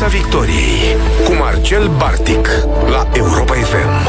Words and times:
Piața 0.00 0.16
Victoriei 0.16 0.96
cu 1.24 1.32
Marcel 1.32 1.88
Bartic 1.88 2.48
la 2.90 3.08
Europa 3.12 3.52
FM. 3.52 4.08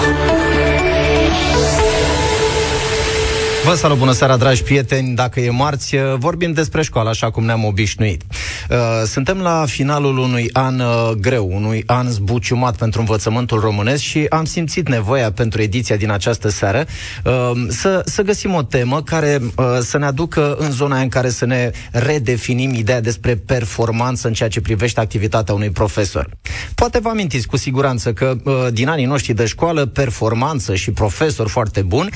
Vă 3.65 3.73
salut, 3.75 3.97
bună 3.97 4.11
seara, 4.11 4.37
dragi 4.37 4.63
prieteni! 4.63 5.15
Dacă 5.15 5.39
e 5.39 5.49
marți, 5.49 5.95
vorbim 6.17 6.51
despre 6.51 6.81
școală, 6.81 7.09
așa 7.09 7.31
cum 7.31 7.43
ne-am 7.45 7.65
obișnuit. 7.65 8.21
Uh, 8.71 8.77
suntem 9.05 9.37
la 9.37 9.65
finalul 9.67 10.17
unui 10.17 10.49
an 10.53 10.79
uh, 10.79 11.11
greu, 11.11 11.49
unui 11.53 11.83
an 11.85 12.09
zbuciumat 12.09 12.75
pentru 12.75 12.99
învățământul 12.99 13.59
românesc 13.59 14.01
și 14.01 14.25
am 14.29 14.45
simțit 14.45 14.89
nevoia 14.89 15.31
pentru 15.31 15.61
ediția 15.61 15.95
din 15.95 16.11
această 16.11 16.49
seară 16.49 16.85
uh, 17.23 17.51
să, 17.69 18.01
să 18.05 18.21
găsim 18.21 18.53
o 18.53 18.61
temă 18.61 19.01
care 19.01 19.39
să 19.81 19.97
ne 19.97 20.05
aducă 20.05 20.55
în 20.59 20.71
zona 20.71 20.99
în 20.99 21.09
care 21.09 21.29
să 21.29 21.45
ne 21.45 21.71
redefinim 21.91 22.73
ideea 22.73 23.01
despre 23.01 23.35
performanță 23.35 24.27
în 24.27 24.33
ceea 24.33 24.49
ce 24.49 24.61
privește 24.61 24.99
activitatea 24.99 25.53
unui 25.53 25.69
profesor. 25.69 26.29
Poate 26.75 26.99
vă 26.99 27.09
amintiți 27.09 27.47
cu 27.47 27.57
siguranță 27.57 28.13
că 28.13 28.35
din 28.73 28.87
anii 28.87 29.05
noștri 29.05 29.33
de 29.33 29.45
școală, 29.45 29.85
performanță 29.85 30.75
și 30.75 30.91
profesor 30.91 31.47
foarte 31.47 31.81
bun 31.81 32.09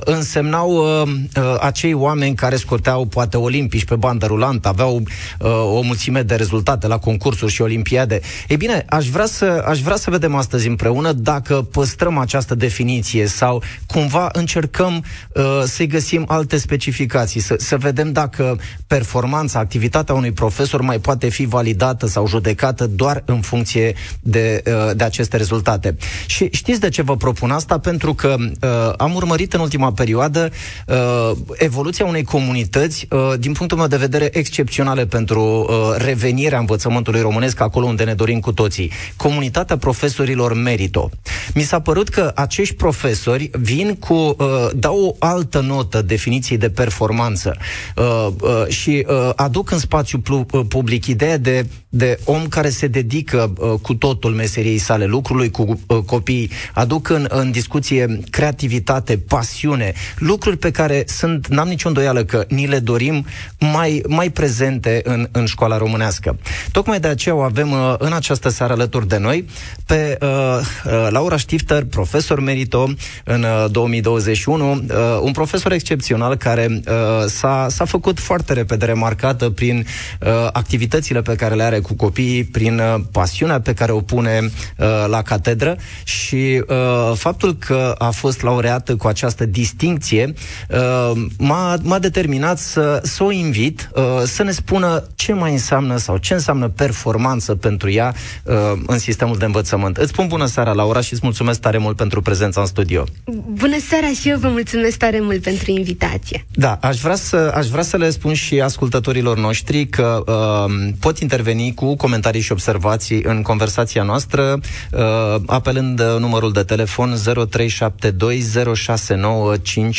însemnau 0.00 0.62
erau 0.62 1.02
uh, 1.02 1.08
uh, 1.36 1.56
acei 1.60 1.94
oameni 1.94 2.34
care 2.34 2.56
scoteau 2.56 3.04
poate 3.04 3.36
olimpici 3.36 3.84
pe 3.84 3.96
bandă 3.96 4.26
rulantă, 4.26 4.68
aveau 4.68 4.94
uh, 4.96 5.50
o 5.72 5.80
mulțime 5.80 6.22
de 6.22 6.34
rezultate 6.34 6.86
la 6.86 6.98
concursuri 6.98 7.52
și 7.52 7.62
olimpiade. 7.62 8.20
Ei 8.48 8.56
bine, 8.56 8.84
aș 8.88 9.08
vrea, 9.08 9.26
să, 9.26 9.64
aș 9.66 9.80
vrea 9.80 9.96
să 9.96 10.10
vedem 10.10 10.34
astăzi 10.34 10.68
împreună 10.68 11.12
dacă 11.12 11.54
păstrăm 11.72 12.18
această 12.18 12.54
definiție 12.54 13.26
sau 13.26 13.62
cumva 13.86 14.28
încercăm 14.32 15.04
uh, 15.34 15.62
să-i 15.64 15.86
găsim 15.86 16.24
alte 16.28 16.56
specificații, 16.56 17.40
să, 17.40 17.54
să 17.58 17.76
vedem 17.76 18.12
dacă 18.12 18.58
performanța, 18.86 19.58
activitatea 19.58 20.14
unui 20.14 20.32
profesor 20.32 20.80
mai 20.80 20.98
poate 20.98 21.28
fi 21.28 21.44
validată 21.44 22.06
sau 22.06 22.26
judecată 22.26 22.86
doar 22.86 23.22
în 23.24 23.40
funcție 23.40 23.94
de, 24.20 24.62
uh, 24.66 24.96
de 24.96 25.04
aceste 25.04 25.36
rezultate. 25.36 25.96
Și 26.26 26.48
știți 26.52 26.80
de 26.80 26.88
ce 26.88 27.02
vă 27.02 27.16
propun 27.16 27.50
asta? 27.50 27.78
Pentru 27.78 28.14
că 28.14 28.34
uh, 28.38 28.92
am 28.96 29.14
urmărit 29.14 29.52
în 29.52 29.60
ultima 29.60 29.92
perioadă 29.92 30.50
uh, 30.86 31.30
evoluția 31.56 32.04
unei 32.06 32.24
comunități, 32.24 33.06
uh, 33.10 33.32
din 33.38 33.52
punctul 33.52 33.78
meu 33.78 33.86
de 33.86 33.96
vedere, 33.96 34.30
excepționale 34.32 35.06
pentru 35.06 35.40
uh, 35.52 35.94
revenirea 35.96 36.58
învățământului 36.58 37.20
românesc 37.20 37.60
acolo 37.60 37.86
unde 37.86 38.04
ne 38.04 38.14
dorim 38.14 38.40
cu 38.40 38.52
toții. 38.52 38.90
Comunitatea 39.16 39.76
profesorilor 39.76 40.54
Merito. 40.54 41.10
Mi 41.54 41.62
s-a 41.62 41.80
părut 41.80 42.08
că 42.08 42.32
acești 42.34 42.74
profesori 42.74 43.50
vin 43.52 43.94
cu, 43.94 44.14
uh, 44.14 44.36
dau 44.74 45.04
o 45.04 45.14
altă 45.18 45.60
notă 45.60 46.02
definiției 46.02 46.58
de 46.58 46.70
performanță 46.70 47.56
uh, 47.96 48.26
uh, 48.40 48.66
și 48.68 49.06
uh, 49.08 49.30
aduc 49.36 49.70
în 49.70 49.78
spațiu 49.78 50.18
plu- 50.18 50.46
uh, 50.52 50.60
public 50.68 51.06
ideea 51.06 51.38
de, 51.38 51.66
de 51.88 52.18
om 52.24 52.48
care 52.48 52.68
se 52.68 52.86
dedică 52.86 53.52
uh, 53.58 53.72
cu 53.82 53.94
totul 53.94 54.32
meseriei 54.32 54.78
sale, 54.78 55.04
lucrului 55.04 55.50
cu 55.50 55.80
uh, 55.86 55.98
copiii, 55.98 56.50
aduc 56.72 57.08
în, 57.08 57.26
în 57.28 57.50
discuție 57.50 58.20
creativitate, 58.30 59.18
pasiune, 59.18 59.92
lucruri 60.18 60.40
lucruri 60.42 60.72
pe 60.72 60.82
care 60.82 61.04
sunt, 61.06 61.46
n-am 61.46 61.68
nicio 61.68 61.88
îndoială 61.88 62.24
că 62.24 62.44
ni 62.48 62.66
le 62.66 62.78
dorim 62.78 63.26
mai, 63.58 64.02
mai 64.08 64.30
prezente 64.30 65.00
în, 65.04 65.28
în 65.32 65.41
școala 65.46 65.76
românească. 65.76 66.38
Tocmai 66.72 67.00
de 67.00 67.08
aceea 67.08 67.34
o 67.34 67.40
avem 67.40 67.72
uh, 67.72 67.94
în 67.98 68.12
această 68.12 68.48
seară 68.48 68.72
alături 68.72 69.08
de 69.08 69.18
noi 69.18 69.46
pe 69.86 70.18
uh, 70.20 70.28
uh, 70.28 71.08
Laura 71.10 71.36
Stifter, 71.36 71.84
profesor 71.84 72.40
merito 72.40 72.88
în 73.24 73.42
uh, 73.42 73.70
2021, 73.70 74.70
uh, 74.72 74.78
un 75.20 75.32
profesor 75.32 75.72
excepțional 75.72 76.36
care 76.36 76.68
uh, 76.70 77.24
s-a, 77.26 77.66
s-a 77.70 77.84
făcut 77.84 78.20
foarte 78.20 78.52
repede 78.52 78.84
remarcată 78.84 79.50
prin 79.50 79.86
uh, 80.20 80.28
activitățile 80.52 81.22
pe 81.22 81.34
care 81.34 81.54
le 81.54 81.62
are 81.62 81.78
cu 81.80 81.94
copiii, 81.94 82.44
prin 82.44 82.78
uh, 82.78 82.94
pasiunea 83.12 83.60
pe 83.60 83.74
care 83.74 83.92
o 83.92 84.00
pune 84.00 84.40
uh, 84.42 85.04
la 85.08 85.22
catedră 85.22 85.76
și 86.04 86.64
uh, 86.68 87.12
faptul 87.14 87.54
că 87.54 87.94
a 87.98 88.10
fost 88.10 88.42
laureată 88.42 88.96
cu 88.96 89.06
această 89.06 89.46
distincție 89.46 90.34
uh, 90.68 91.12
m-a, 91.38 91.78
m-a 91.82 91.98
determinat 91.98 92.58
să, 92.58 93.00
să 93.02 93.24
o 93.24 93.30
invit 93.30 93.90
uh, 93.94 94.02
să 94.24 94.42
ne 94.42 94.50
spună 94.50 95.04
ce 95.14 95.31
mai 95.34 95.52
înseamnă 95.52 95.96
sau 95.96 96.16
ce 96.16 96.34
înseamnă 96.34 96.68
performanță 96.68 97.54
pentru 97.54 97.90
ea 97.90 98.14
uh, 98.44 98.54
în 98.86 98.98
sistemul 98.98 99.36
de 99.36 99.44
învățământ. 99.44 99.96
Îți 99.96 100.08
spun 100.08 100.26
bună 100.26 100.46
seara, 100.46 100.72
Laura, 100.72 101.00
și 101.00 101.12
îți 101.12 101.22
mulțumesc 101.24 101.60
tare 101.60 101.78
mult 101.78 101.96
pentru 101.96 102.22
prezența 102.22 102.60
în 102.60 102.66
studio. 102.66 103.04
Bună 103.48 103.76
seara 103.88 104.08
și 104.20 104.28
eu 104.28 104.38
vă 104.38 104.48
mulțumesc 104.48 104.96
tare 104.96 105.20
mult 105.20 105.42
pentru 105.42 105.70
invitație. 105.70 106.46
Da, 106.54 106.78
aș 106.80 106.98
vrea 106.98 107.14
să, 107.14 107.52
aș 107.54 107.66
vrea 107.66 107.82
să 107.82 107.96
le 107.96 108.10
spun 108.10 108.34
și 108.34 108.60
ascultătorilor 108.60 109.38
noștri 109.38 109.86
că 109.86 110.22
uh, 110.26 110.92
pot 111.00 111.18
interveni 111.18 111.74
cu 111.74 111.96
comentarii 111.96 112.40
și 112.40 112.52
observații 112.52 113.22
în 113.22 113.42
conversația 113.42 114.02
noastră, 114.02 114.60
uh, 114.92 115.00
apelând 115.46 116.00
numărul 116.18 116.52
de 116.52 116.62
telefon 116.62 117.16
0372 117.50 118.44
069 118.74 119.56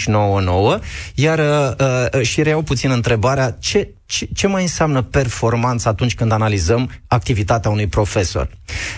99, 0.07 0.79
iar 1.15 1.39
uh, 1.39 2.15
uh, 2.15 2.21
și 2.21 2.41
reiau 2.41 2.61
puțin 2.61 2.91
întrebarea 2.91 3.57
ce, 3.59 3.93
ce, 4.05 4.27
ce 4.33 4.47
mai 4.47 4.61
înseamnă 4.61 5.01
performanță 5.01 5.89
atunci 5.89 6.15
când 6.15 6.31
analizăm 6.31 6.89
activitatea 7.07 7.71
unui 7.71 7.87
profesor. 7.87 8.49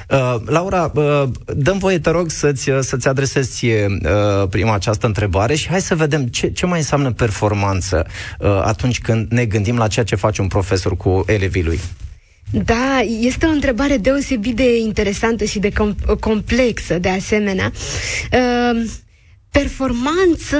Uh, 0.09 0.35
Laura, 0.45 0.91
uh, 0.93 1.23
dăm 1.55 1.77
voie, 1.77 1.99
te 1.99 2.09
rog, 2.09 2.29
să-ți, 2.29 2.69
uh, 2.69 2.79
să-ți 2.81 3.07
adresezi 3.07 3.65
uh, 3.65 4.47
prima 4.49 4.73
această 4.73 5.05
întrebare 5.05 5.55
și 5.55 5.69
hai 5.69 5.81
să 5.81 5.95
vedem 5.95 6.25
ce, 6.25 6.47
ce 6.47 6.65
mai 6.65 6.77
înseamnă 6.77 7.11
performanță 7.11 8.05
uh, 8.39 8.61
atunci 8.63 8.99
când 9.01 9.31
ne 9.31 9.45
gândim 9.45 9.77
la 9.77 9.87
ceea 9.87 10.05
ce 10.05 10.15
face 10.15 10.41
un 10.41 10.47
profesor 10.47 10.97
cu 10.97 11.23
elevii 11.27 11.63
lui. 11.63 11.79
Da, 12.51 12.99
este 13.19 13.45
o 13.45 13.49
întrebare 13.49 13.97
deosebit 13.97 14.55
de 14.55 14.77
interesantă 14.77 15.43
și 15.43 15.59
de 15.59 15.69
com- 15.69 16.19
complexă, 16.19 16.99
de 16.99 17.09
asemenea. 17.09 17.71
Uh, 18.31 18.83
performanță, 19.59 20.57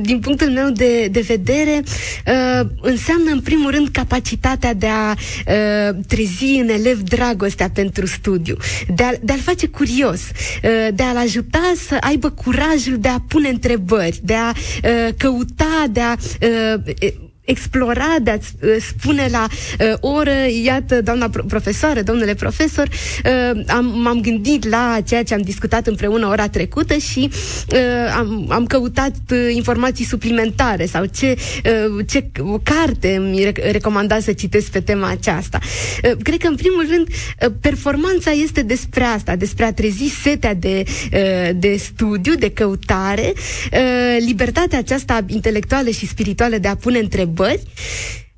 din 0.00 0.18
punctul 0.20 0.50
meu 0.50 0.70
de, 0.70 1.08
de 1.10 1.20
vedere, 1.20 1.82
uh, 2.26 2.66
înseamnă 2.80 3.30
în 3.30 3.40
primul 3.40 3.70
rând 3.70 3.88
capacitatea 3.88 4.74
de 4.74 4.86
a 4.86 5.10
uh, 5.10 5.96
trezi 6.06 6.44
în 6.44 6.68
elev 6.68 7.00
dragostea 7.00 7.70
pentru 7.74 8.06
studiu, 8.06 8.56
de, 8.94 9.02
a, 9.02 9.10
de 9.22 9.32
a-l 9.32 9.40
face 9.40 9.66
curios, 9.66 10.20
uh, 10.20 10.88
de 10.94 11.02
a-l 11.02 11.16
ajuta 11.16 11.72
să 11.88 11.96
aibă 12.00 12.30
curajul 12.30 12.98
de 12.98 13.08
a 13.08 13.20
pune 13.28 13.48
întrebări, 13.48 14.20
de 14.22 14.34
a 14.34 14.48
uh, 14.50 15.08
căuta, 15.16 15.84
de 15.90 16.00
a 16.00 16.16
uh, 16.42 17.22
explora, 17.44 18.16
de 18.22 18.30
a-ți 18.30 18.52
uh, 18.62 18.76
spune 18.80 19.28
la 19.30 19.46
uh, 19.80 19.92
oră, 20.00 20.34
iată, 20.64 21.02
doamna 21.02 21.28
pro- 21.28 21.42
profesoară, 21.42 22.02
domnule 22.02 22.34
profesor, 22.34 22.88
uh, 22.88 23.60
am, 23.66 23.84
m-am 23.84 24.20
gândit 24.20 24.68
la 24.68 24.98
ceea 25.06 25.22
ce 25.22 25.34
am 25.34 25.40
discutat 25.40 25.86
împreună 25.86 26.26
ora 26.26 26.48
trecută 26.48 26.96
și 26.96 27.30
uh, 27.72 27.78
am, 28.16 28.46
am 28.48 28.66
căutat 28.66 29.14
uh, 29.30 29.38
informații 29.54 30.04
suplimentare 30.04 30.86
sau 30.86 31.04
ce, 31.04 31.36
uh, 31.96 32.04
ce 32.08 32.30
carte 32.62 33.22
mi 33.30 33.52
recomanda 33.70 34.20
să 34.20 34.32
citesc 34.32 34.70
pe 34.70 34.80
tema 34.80 35.08
aceasta. 35.08 35.58
Uh, 35.62 36.10
cred 36.22 36.38
că, 36.38 36.46
în 36.46 36.56
primul 36.56 36.86
rând, 36.90 37.08
uh, 37.08 37.52
performanța 37.60 38.30
este 38.30 38.62
despre 38.62 39.04
asta, 39.04 39.36
despre 39.36 39.64
a 39.64 39.72
trezi 39.72 40.12
setea 40.22 40.54
de, 40.54 40.84
uh, 41.12 41.50
de 41.54 41.76
studiu, 41.76 42.34
de 42.34 42.50
căutare, 42.50 43.32
uh, 43.72 44.16
libertatea 44.26 44.78
aceasta 44.78 45.24
intelectuală 45.26 45.90
și 45.90 46.06
spirituală 46.06 46.58
de 46.58 46.68
a 46.68 46.76
pune 46.76 46.98
întrebări 46.98 47.32
întrebări. 47.34 47.62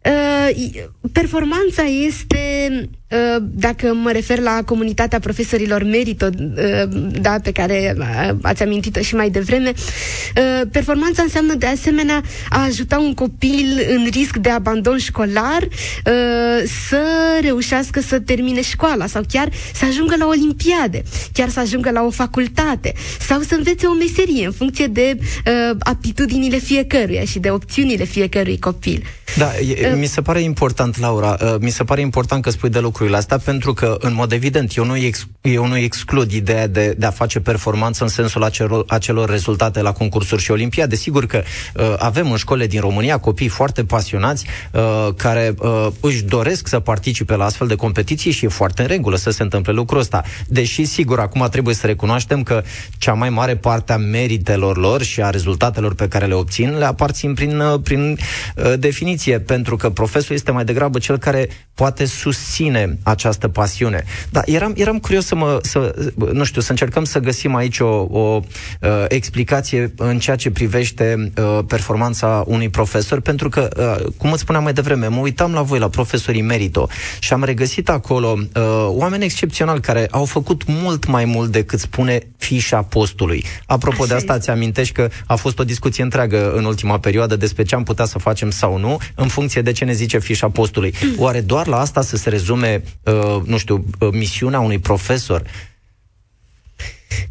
Uh, 0.04 0.82
performanța 1.12 1.82
este 1.82 2.70
Uh, 2.70 3.05
dacă 3.40 3.94
mă 3.94 4.10
refer 4.12 4.38
la 4.38 4.62
comunitatea 4.64 5.18
profesorilor 5.18 5.82
Merito, 5.82 6.26
uh, 6.26 6.82
da, 7.20 7.36
pe 7.42 7.52
care 7.52 7.94
uh, 7.98 8.36
ați 8.42 8.62
amintit-o 8.62 9.00
și 9.00 9.14
mai 9.14 9.30
devreme, 9.30 9.72
performanța 10.70 11.22
înseamnă 11.22 11.54
de 11.54 11.66
asemenea 11.66 12.22
a 12.48 12.64
ajuta 12.64 12.98
un 12.98 13.14
copil 13.14 13.86
în 13.88 14.08
risc 14.10 14.36
de 14.36 14.48
abandon 14.48 14.98
școlar 14.98 15.68
să 16.88 17.02
reușească 17.40 18.00
să 18.00 18.18
termine 18.20 18.62
școala 18.62 19.06
sau 19.06 19.22
chiar 19.28 19.48
să 19.74 19.84
ajungă 19.84 20.14
la 20.18 20.26
olimpiade, 20.26 21.02
chiar 21.32 21.48
să 21.48 21.60
ajungă 21.60 21.90
la 21.90 22.02
o 22.02 22.10
facultate 22.10 22.94
sau 23.20 23.40
să 23.40 23.54
învețe 23.54 23.86
o 23.86 23.92
meserie 23.92 24.46
în 24.46 24.52
funcție 24.52 24.86
de 24.86 25.18
aptitudinile 25.78 26.58
fiecăruia 26.58 27.24
și 27.24 27.38
de 27.38 27.50
opțiunile 27.50 28.04
fiecărui 28.04 28.58
copil. 28.58 29.02
Da, 29.36 29.50
e, 29.58 29.94
mi 29.98 30.06
se 30.06 30.22
pare 30.22 30.40
important, 30.40 30.98
Laura, 30.98 31.36
mi 31.60 31.70
se 31.70 31.84
pare 31.84 32.00
important 32.00 32.42
că 32.42 32.50
spui 32.50 32.70
de 32.70 32.78
lucru 32.78 32.95
lucrurile 32.96 33.20
astea, 33.22 33.38
pentru 33.52 33.72
că, 33.72 33.96
în 34.00 34.14
mod 34.14 34.32
evident, 34.32 34.76
eu 34.76 34.84
nu, 34.84 34.96
ex, 34.96 35.26
eu 35.40 35.66
nu 35.66 35.76
exclud 35.76 36.32
ideea 36.32 36.66
de, 36.66 36.94
de 36.98 37.06
a 37.06 37.10
face 37.10 37.40
performanță 37.40 38.02
în 38.02 38.08
sensul 38.08 38.44
acelor, 38.44 38.84
acelor 38.88 39.30
rezultate 39.30 39.80
la 39.80 39.92
concursuri 39.92 40.42
și 40.42 40.50
olimpiade. 40.50 40.96
Sigur 40.96 41.26
că 41.26 41.42
uh, 41.74 41.94
avem 41.98 42.30
în 42.30 42.36
școle 42.36 42.66
din 42.66 42.80
România 42.80 43.18
copii 43.18 43.48
foarte 43.48 43.84
pasionați 43.84 44.46
uh, 44.72 45.08
care 45.16 45.54
uh, 45.58 45.86
își 46.00 46.22
doresc 46.22 46.66
să 46.68 46.80
participe 46.80 47.36
la 47.36 47.44
astfel 47.44 47.66
de 47.66 47.74
competiții 47.74 48.30
și 48.30 48.44
e 48.44 48.48
foarte 48.48 48.82
în 48.82 48.88
regulă 48.88 49.16
să 49.16 49.30
se 49.30 49.42
întâmple 49.42 49.72
lucrul 49.72 50.00
ăsta. 50.00 50.22
Deși, 50.46 50.84
sigur, 50.84 51.18
acum 51.18 51.46
trebuie 51.50 51.74
să 51.74 51.86
recunoaștem 51.86 52.42
că 52.42 52.62
cea 52.98 53.12
mai 53.12 53.30
mare 53.30 53.56
parte 53.56 53.92
a 53.92 53.96
meritelor 53.96 54.76
lor 54.76 55.02
și 55.02 55.22
a 55.22 55.30
rezultatelor 55.30 55.94
pe 55.94 56.08
care 56.08 56.26
le 56.26 56.34
obțin 56.34 56.78
le 56.78 56.84
aparțin 56.84 57.34
prin, 57.34 57.58
uh, 57.58 57.80
prin 57.82 58.18
uh, 58.56 58.72
definiție, 58.78 59.40
pentru 59.40 59.76
că 59.76 59.90
profesorul 59.90 60.36
este 60.36 60.50
mai 60.50 60.64
degrabă 60.64 60.98
cel 60.98 61.18
care 61.18 61.48
poate 61.74 62.04
susține 62.04 62.85
această 63.02 63.48
pasiune. 63.48 64.04
Dar 64.30 64.42
eram, 64.46 64.72
eram 64.76 64.98
curios 64.98 65.26
să 65.26 65.34
mă, 65.34 65.58
să, 65.62 66.10
nu 66.32 66.44
știu, 66.44 66.60
să 66.60 66.70
încercăm 66.70 67.04
să 67.04 67.18
găsim 67.18 67.54
aici 67.54 67.78
o, 67.78 68.06
o 68.10 68.40
uh, 68.80 69.04
explicație 69.08 69.92
în 69.96 70.18
ceea 70.18 70.36
ce 70.36 70.50
privește 70.50 71.32
uh, 71.38 71.58
performanța 71.66 72.44
unui 72.46 72.68
profesor, 72.68 73.20
pentru 73.20 73.48
că, 73.48 73.68
uh, 73.76 74.12
cum 74.16 74.32
îți 74.32 74.40
spuneam 74.40 74.62
mai 74.62 74.72
devreme, 74.72 75.06
mă 75.06 75.20
uitam 75.20 75.52
la 75.52 75.62
voi, 75.62 75.78
la 75.78 75.88
profesorii 75.88 76.42
Merito, 76.42 76.88
și 77.18 77.32
am 77.32 77.44
regăsit 77.44 77.88
acolo 77.88 78.38
uh, 78.38 78.62
oameni 78.88 79.24
excepționali 79.24 79.80
care 79.80 80.06
au 80.10 80.24
făcut 80.24 80.62
mult 80.66 81.06
mai 81.06 81.24
mult 81.24 81.50
decât 81.50 81.78
spune 81.78 82.18
fișa 82.36 82.82
postului. 82.82 83.44
Apropo 83.66 84.02
Așa 84.02 84.06
de 84.06 84.14
asta, 84.14 84.38
ți 84.38 84.50
amintești 84.50 84.94
că 84.94 85.08
a 85.26 85.34
fost 85.34 85.58
o 85.58 85.64
discuție 85.64 86.02
întreagă 86.02 86.52
în 86.52 86.64
ultima 86.64 86.98
perioadă 86.98 87.36
despre 87.36 87.62
ce 87.62 87.74
am 87.74 87.82
putea 87.82 88.04
să 88.04 88.18
facem 88.18 88.50
sau 88.50 88.78
nu, 88.78 88.98
în 89.14 89.28
funcție 89.28 89.62
de 89.62 89.72
ce 89.72 89.84
ne 89.84 89.92
zice 89.92 90.18
fișa 90.18 90.48
postului. 90.48 90.94
Mm. 91.02 91.14
Oare 91.18 91.40
doar 91.40 91.66
la 91.66 91.80
asta 91.80 92.02
să 92.02 92.16
se 92.16 92.28
rezume, 92.28 92.74
uh, 92.74 92.75
nu 93.44 93.58
știu, 93.58 93.84
uh, 94.00 94.08
misiunea 94.12 94.60
unui 94.60 94.78
profesor? 94.78 95.42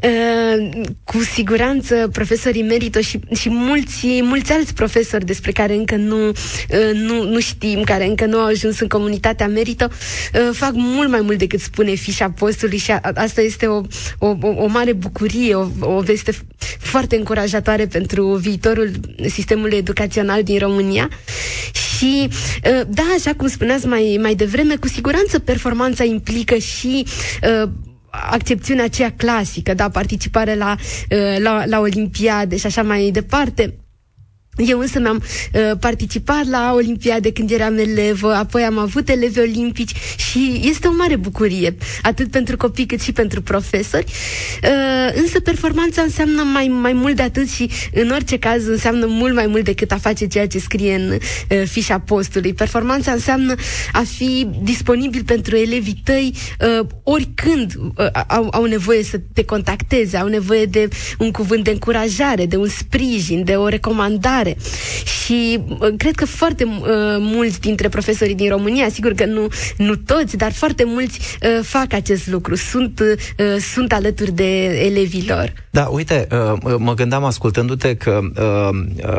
Uh, 0.04 0.70
cu 1.04 1.20
siguranță 1.34 2.10
profesorii 2.12 2.64
merită 2.64 3.00
și, 3.00 3.20
și 3.36 3.50
mulți, 3.50 4.20
mulți 4.22 4.52
alți 4.52 4.74
profesori 4.74 5.26
despre 5.26 5.52
care 5.52 5.74
încă 5.74 5.96
nu, 5.96 6.28
uh, 6.28 6.94
nu, 6.94 7.24
nu 7.24 7.40
știm, 7.40 7.84
care 7.84 8.06
încă 8.06 8.26
nu 8.26 8.38
au 8.38 8.46
ajuns 8.46 8.80
în 8.80 8.88
comunitatea 8.88 9.48
merită, 9.48 9.92
uh, 9.92 10.50
fac 10.54 10.72
mult 10.74 11.10
mai 11.10 11.22
mult 11.22 11.38
decât 11.38 11.60
spune 11.60 11.94
fișa 11.94 12.30
postului 12.30 12.78
și 12.78 12.92
a, 12.92 13.00
asta 13.14 13.42
este 13.42 13.68
o, 13.68 13.82
o, 14.20 14.36
o 14.42 14.68
mare 14.68 14.94
bucurie, 14.94 15.56
o, 15.56 15.68
o 15.80 16.00
veste 16.00 16.32
foarte 16.80 17.16
încurajatoare 17.16 17.86
pentru 17.86 18.36
viitorul 18.36 18.92
sistemului 19.28 19.78
educațional 19.78 20.44
din 20.44 20.60
România. 20.60 21.10
Și, 21.74 22.30
da, 22.88 23.04
așa 23.18 23.34
cum 23.34 23.48
spuneați 23.48 23.88
mai, 23.88 24.18
mai 24.22 24.36
devreme, 24.36 24.76
cu 24.76 24.88
siguranță 24.88 25.40
performanța 25.40 26.04
implică 26.04 26.56
și 26.56 27.06
uh, 27.64 27.70
accepțiunea 28.30 28.84
aceea 28.84 29.14
clasică, 29.18 29.74
da, 29.74 29.90
participare 29.90 30.56
la, 30.56 30.76
uh, 31.10 31.40
la, 31.40 31.66
la 31.66 31.80
olimpiade 31.80 32.58
și 32.58 32.66
așa 32.66 32.84
mai 32.84 33.10
departe. 33.14 33.74
Eu 34.58 34.80
însă 34.80 35.00
mi-am 35.00 35.24
uh, 35.54 35.78
participat 35.80 36.48
la 36.48 36.72
Olimpiade 36.76 37.32
când 37.32 37.52
eram 37.52 37.78
elevă, 37.78 38.34
apoi 38.34 38.64
am 38.64 38.78
avut 38.78 39.10
elevi 39.10 39.40
olimpici 39.40 39.92
și 40.18 40.62
este 40.64 40.88
o 40.88 40.94
mare 40.98 41.16
bucurie, 41.16 41.76
atât 42.02 42.32
pentru 42.32 42.58
copii 42.58 42.86
cât 42.86 43.02
și 43.02 43.12
pentru 43.12 43.42
profesori. 43.42 44.06
Uh, 44.64 45.14
însă 45.16 45.40
performanța 45.40 46.02
înseamnă 46.02 46.42
mai, 46.44 46.68
mai 46.68 46.94
mult 46.94 47.16
de 47.16 47.22
atât 47.22 47.50
și 47.50 47.70
în 47.94 48.10
orice 48.10 48.40
caz 48.40 48.68
înseamnă 48.68 49.06
mult 49.06 49.34
mai 49.34 49.48
mult 49.48 49.64
decât 49.64 49.92
a 49.92 49.98
face 49.98 50.28
ceea 50.28 50.48
ce 50.48 50.60
scrie 50.60 50.96
în 50.96 51.12
uh, 51.12 51.64
fișa 51.68 52.00
postului. 52.00 52.54
Performanța 52.54 53.12
înseamnă 53.12 53.56
a 53.92 54.04
fi 54.18 54.48
disponibil 54.64 55.24
pentru 55.24 55.56
elevii 55.56 56.02
tăi 56.04 56.34
uh, 56.80 56.88
oricând 57.04 57.74
uh, 57.76 58.06
au, 58.28 58.48
au 58.52 58.66
nevoie 58.66 59.04
să 59.04 59.20
te 59.34 59.44
contacteze, 59.44 60.18
au 60.18 60.28
nevoie 60.28 60.66
de 60.66 60.88
un 61.18 61.32
cuvânt 61.32 61.64
de 61.64 61.72
încurajare, 61.72 62.46
de 62.46 62.56
un 62.58 62.68
sprijin, 62.68 63.44
de 63.44 63.56
o 63.56 63.68
recomandare 63.68 64.45
mare. 64.46 64.58
Și 65.04 65.60
uh, 65.68 65.94
cred 65.98 66.16
că 66.16 66.26
foarte 66.26 66.64
uh, 66.64 66.88
mulți 67.20 67.60
dintre 67.60 67.90
profesorii 67.90 68.36
din 68.36 68.50
România, 68.50 68.90
sigur 68.90 69.12
că 69.14 69.26
nu, 69.26 69.48
nu 69.78 69.96
toți, 69.96 70.38
dar 70.38 70.52
foarte 70.52 70.84
mulți 70.86 71.20
uh, 71.20 71.64
fac 71.64 71.94
acest 71.94 72.28
lucru, 72.28 72.56
sunt, 72.56 73.00
uh, 73.00 73.56
sunt 73.74 73.94
alături 73.94 74.32
de 74.32 74.64
elevilor. 74.64 75.54
Da, 75.70 75.84
uite, 75.84 76.28
uh, 76.32 76.76
mă 76.78 76.94
gândeam 76.94 77.24
ascultându-te 77.24 77.96
că 77.96 78.20
uh, 78.40 78.70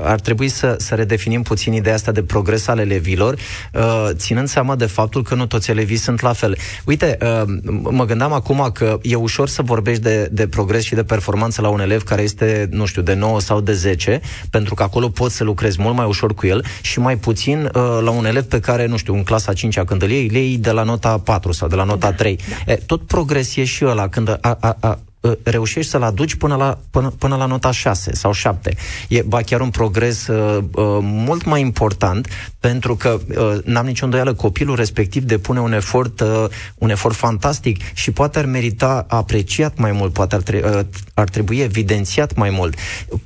ar 0.02 0.20
trebui 0.20 0.48
să, 0.48 0.74
să 0.78 0.94
redefinim 0.94 1.42
puțin 1.42 1.72
ideea 1.72 1.94
asta 1.94 2.12
de 2.12 2.22
progres 2.22 2.66
al 2.66 2.78
elevilor, 2.78 3.34
uh, 3.74 4.08
ținând 4.12 4.48
seama 4.48 4.76
de 4.76 4.86
faptul 4.86 5.22
că 5.22 5.34
nu 5.34 5.46
toți 5.46 5.70
elevii 5.70 5.96
sunt 5.96 6.20
la 6.20 6.32
fel. 6.32 6.56
Uite, 6.84 7.18
uh, 7.22 7.42
mă 7.90 8.04
gândeam 8.04 8.32
acum 8.32 8.70
că 8.72 8.98
e 9.02 9.14
ușor 9.14 9.48
să 9.48 9.62
vorbești 9.62 10.02
de, 10.02 10.28
de 10.32 10.48
progres 10.48 10.82
și 10.82 10.94
de 10.94 11.04
performanță 11.04 11.60
la 11.60 11.68
un 11.68 11.80
elev 11.80 12.02
care 12.02 12.22
este, 12.22 12.68
nu 12.70 12.86
știu, 12.86 13.02
de 13.02 13.14
9 13.14 13.40
sau 13.40 13.60
de 13.60 13.72
10, 13.72 14.20
pentru 14.50 14.74
că 14.74 14.82
acolo 14.82 15.08
poți 15.16 15.36
să 15.36 15.44
lucrezi 15.44 15.80
mult 15.80 15.96
mai 15.96 16.06
ușor 16.06 16.34
cu 16.34 16.46
el 16.46 16.64
și 16.82 16.98
mai 16.98 17.16
puțin 17.16 17.64
uh, 17.64 17.98
la 18.02 18.10
un 18.10 18.24
elev 18.26 18.44
pe 18.44 18.60
care, 18.60 18.86
nu 18.86 18.96
știu, 18.96 19.14
în 19.14 19.22
clasa 19.22 19.52
5 19.52 19.80
când 19.80 20.02
îl 20.02 20.10
iei, 20.10 20.28
le 20.28 20.38
iei 20.38 20.58
de 20.58 20.70
la 20.70 20.82
nota 20.82 21.18
4 21.18 21.52
sau 21.52 21.68
de 21.68 21.74
la 21.74 21.84
nota 21.84 22.10
da, 22.10 22.16
3. 22.16 22.38
Da. 22.66 22.72
E, 22.72 22.76
tot 22.86 23.02
progres 23.06 23.56
e 23.56 23.64
și 23.64 23.84
ăla 23.84 24.08
când 24.08 24.28
a, 24.28 24.38
a, 24.40 24.56
a, 24.60 24.76
Uh, 24.80 24.94
reușești 25.42 25.90
să-l 25.90 26.02
aduci 26.02 26.34
până 26.34 26.56
la, 26.56 26.78
până, 26.90 27.12
până 27.18 27.36
la 27.36 27.46
nota 27.46 27.70
6 27.70 28.14
sau 28.14 28.32
7. 28.32 28.76
E 29.08 29.22
ba 29.22 29.42
chiar 29.42 29.60
un 29.60 29.70
progres 29.70 30.26
uh, 30.26 30.58
uh, 30.58 30.98
mult 31.00 31.44
mai 31.44 31.60
important 31.60 32.28
pentru 32.60 32.96
că 32.96 33.18
uh, 33.28 33.64
n-am 33.64 33.86
nicio 33.86 34.04
îndoială 34.04 34.34
copilul 34.34 34.76
respectiv 34.76 35.22
depune 35.22 35.60
un 35.60 35.72
efort, 35.72 36.20
uh, 36.20 36.44
un 36.78 36.90
efort 36.90 37.14
fantastic 37.14 37.80
și 37.94 38.10
poate 38.10 38.38
ar 38.38 38.44
merita 38.44 39.04
apreciat 39.08 39.76
mai 39.76 39.92
mult, 39.92 40.12
poate 40.12 40.34
ar, 40.34 40.40
tre- 40.40 40.62
uh, 40.64 40.80
ar 41.14 41.28
trebui 41.28 41.58
evidențiat 41.58 42.34
mai 42.34 42.50
mult. 42.50 42.74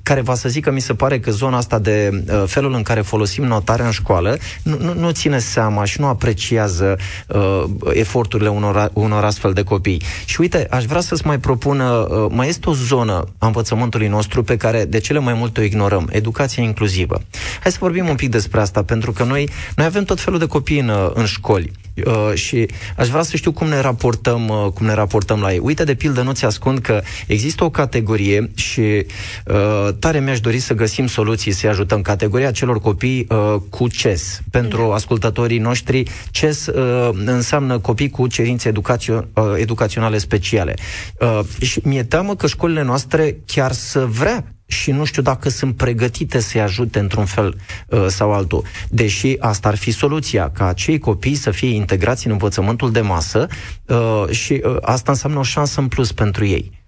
Care 0.03 0.21
va 0.21 0.35
să 0.35 0.49
zic 0.49 0.65
că 0.65 0.71
mi 0.71 0.81
se 0.81 0.95
pare 0.95 1.21
că 1.21 1.31
zona 1.31 1.57
asta 1.57 1.79
de 1.79 2.25
uh, 2.33 2.43
felul 2.47 2.75
în 2.75 2.83
care 2.83 3.01
folosim 3.01 3.45
notarea 3.45 3.87
în 3.87 3.91
școală 3.91 4.39
nu, 4.63 4.77
nu, 4.81 4.95
nu 4.95 5.11
ține 5.11 5.39
seama 5.39 5.85
și 5.85 6.01
nu 6.01 6.07
apreciază 6.07 6.97
uh, 7.29 7.65
eforturile 7.93 8.49
unor, 8.49 8.91
unor 8.93 9.25
astfel 9.25 9.53
de 9.53 9.63
copii. 9.63 10.03
Și 10.25 10.41
uite, 10.41 10.67
aș 10.71 10.85
vrea 10.85 11.01
să-ți 11.01 11.27
mai 11.27 11.39
propun 11.39 11.81
uh, 11.93 12.27
mai 12.29 12.49
este 12.49 12.69
o 12.69 12.75
zonă 12.75 13.25
a 13.39 13.47
învățământului 13.47 14.09
nostru 14.09 14.43
pe 14.43 14.57
care 14.57 14.85
de 14.85 14.99
cele 14.99 15.19
mai 15.19 15.35
multe 15.35 15.61
o 15.61 15.65
ignorăm, 15.65 16.09
educația 16.13 16.63
inclusivă. 16.63 17.21
Hai 17.63 17.73
să 17.73 17.79
vorbim 17.81 18.09
un 18.09 18.17
pic 18.17 18.31
despre 18.31 18.61
asta, 18.61 18.83
pentru 18.83 19.13
că 19.13 19.25
noi, 19.25 19.49
noi 19.77 19.87
avem 19.87 20.05
tot 20.05 20.21
felul 20.21 20.39
de 20.39 20.47
copii 20.47 20.79
în, 20.79 20.91
în 21.15 21.25
școli. 21.25 21.73
Uh, 22.07 22.35
și 22.35 22.67
aș 22.97 23.09
vrea 23.09 23.23
să 23.23 23.37
știu 23.37 23.53
cum 23.53 23.69
ne 23.69 23.81
raportăm, 23.81 24.49
uh, 24.49 24.67
cum 24.75 24.87
ne 24.87 24.95
raportăm 24.95 25.41
la 25.41 25.53
ei. 25.53 25.59
Uite, 25.63 25.85
de 25.85 25.95
pildă, 25.95 26.23
nu-ți 26.23 26.45
ascund 26.45 26.79
că 26.79 27.03
există 27.27 27.65
o 27.65 27.71
categorie 27.71 28.51
și 28.55 28.81
uh, 28.81 29.89
tare 29.99 30.21
mi-aș 30.21 30.41
dori 30.41 30.59
să 30.59 30.75
găsim 30.75 31.07
soluții 31.07 31.53
să 31.53 31.67
ajutăm. 31.67 32.03
Categoria 32.03 32.51
celor 32.51 32.81
copii 32.81 33.27
uh, 33.29 33.57
cu 33.71 33.89
CES. 33.89 34.41
Pentru 34.51 34.87
da. 34.89 34.95
ascultătorii 34.95 35.59
noștri, 35.59 36.03
CES 36.31 36.67
uh, 36.67 37.11
înseamnă 37.25 37.79
copii 37.79 38.11
cu 38.11 38.27
cerințe 38.27 38.69
educațio- 38.69 39.25
uh, 39.35 39.45
educaționale 39.57 40.19
speciale. 40.19 40.75
Uh, 41.21 41.41
și 41.61 41.80
mi-e 41.85 42.03
teamă 42.05 42.37
că 42.37 42.47
școlile 42.47 42.83
noastre 42.83 43.37
chiar 43.47 43.73
să 43.73 44.07
vrea 44.07 44.55
și 44.67 44.91
nu 44.91 45.05
știu 45.05 45.23
dacă 45.23 45.49
sunt 45.49 45.77
pregătite 45.77 46.41
să-i 46.41 46.61
ajute 46.61 46.99
într-un 46.99 47.25
fel 47.25 47.57
uh, 47.89 48.07
sau 48.07 48.33
altul. 48.33 48.65
Deși 48.89 49.37
asta 49.39 49.69
ar 49.69 49.77
fi 49.77 49.91
soluția, 49.91 50.51
ca 50.51 50.67
acei 50.67 50.99
copii 50.99 51.35
să 51.35 51.51
fie 51.51 51.75
integrați 51.75 52.27
în 52.27 52.33
învățământul 52.33 52.91
de 52.93 53.01
masă 53.01 53.47
uh, 53.87 54.25
și 54.31 54.63
uh, 54.65 54.77
asta 54.81 55.11
înseamnă 55.11 55.39
o 55.39 55.43
șansă 55.43 55.81
în 55.81 55.89
plus 55.89 56.13
pentru 56.13 56.45
ei. 56.45 56.80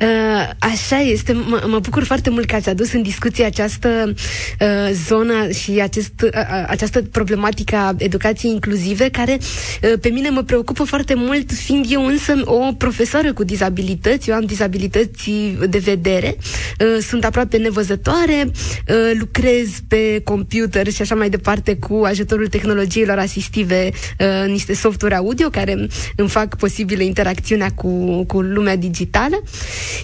Uh, 0.00 0.50
așa 0.58 0.98
este, 0.98 1.32
M- 1.32 1.66
mă 1.66 1.78
bucur 1.78 2.04
foarte 2.04 2.30
mult 2.30 2.46
că 2.46 2.54
ați 2.54 2.68
adus 2.68 2.92
în 2.92 3.02
discuție 3.02 3.44
această 3.44 4.14
uh, 4.60 4.90
zonă 5.06 5.50
și 5.50 5.80
acest, 5.82 6.12
uh, 6.22 6.28
uh, 6.34 6.64
această 6.66 7.02
problematică 7.02 7.76
a 7.76 7.94
educației 7.98 8.52
inclusive, 8.52 9.08
care 9.08 9.38
uh, 9.38 9.92
pe 10.00 10.08
mine 10.08 10.28
mă 10.30 10.42
preocupă 10.42 10.84
foarte 10.84 11.14
mult, 11.14 11.50
fiind 11.52 11.86
eu 11.88 12.06
însă 12.06 12.34
o 12.44 12.72
profesoară 12.72 13.32
cu 13.32 13.44
dizabilități, 13.44 14.28
eu 14.30 14.36
am 14.36 14.44
dizabilități 14.44 15.30
de 15.68 15.78
vedere, 15.78 16.36
uh, 16.36 17.02
sunt 17.02 17.24
aproape 17.24 17.56
nevăzătoare, 17.56 18.50
uh, 18.88 19.10
lucrez 19.18 19.68
pe 19.88 20.20
computer 20.24 20.90
și 20.90 21.02
așa 21.02 21.14
mai 21.14 21.30
departe 21.30 21.76
cu 21.76 22.02
ajutorul 22.04 22.46
tehnologiilor 22.46 23.18
asistive, 23.18 23.90
uh, 24.18 24.48
niște 24.48 24.74
software 24.74 25.14
audio 25.14 25.48
care 25.48 25.86
îmi 26.16 26.28
fac 26.28 26.56
posibilă 26.56 27.02
interacțiunea 27.02 27.70
cu, 27.70 28.24
cu 28.24 28.40
lumea 28.40 28.76
digitală 28.76 29.42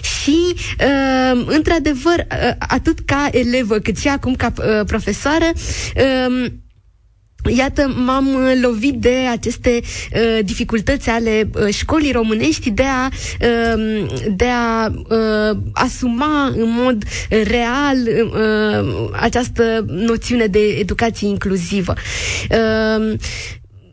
și, 0.01 0.37
uh, 0.55 1.43
într-adevăr, 1.45 2.17
uh, 2.17 2.51
atât 2.59 2.99
ca 3.05 3.29
elevă, 3.31 3.77
cât 3.77 3.97
și 3.97 4.07
acum 4.07 4.35
ca 4.35 4.53
uh, 4.57 4.85
profesoară, 4.85 5.51
uh, 5.95 6.45
Iată, 7.47 7.93
m-am 8.05 8.27
lovit 8.61 8.93
de 8.93 9.15
aceste 9.31 9.79
uh, 10.13 10.39
dificultăți 10.43 11.09
ale 11.09 11.49
uh, 11.55 11.73
școlii 11.73 12.11
românești 12.11 12.69
de 12.69 12.83
a, 12.83 13.09
uh, 13.41 14.05
de 14.35 14.45
a 14.45 14.87
uh, 14.87 15.57
asuma 15.73 16.45
în 16.45 16.71
mod 16.83 17.03
real 17.29 17.97
uh, 18.31 19.09
această 19.11 19.85
noțiune 19.87 20.45
de 20.45 20.59
educație 20.59 21.27
inclusivă. 21.27 21.93
Uh, 22.51 23.13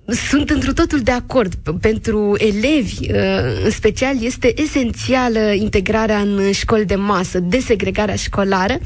sunt 0.07 0.51
într 0.51 0.71
totul 0.71 1.01
de 1.01 1.11
acord. 1.11 1.55
Pentru 1.81 2.35
elevi, 2.39 2.95
uh, 3.01 3.65
în 3.65 3.71
special, 3.71 4.25
este 4.25 4.61
esențială 4.61 5.39
integrarea 5.53 6.19
în 6.19 6.53
școli 6.53 6.85
de 6.85 6.95
masă, 6.95 7.41
desegregarea 7.41 8.15
școlară 8.17 8.79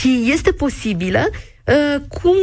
și 0.00 0.28
este 0.32 0.52
posibilă 0.52 1.28
Uh, 1.30 1.51
cu 2.08 2.34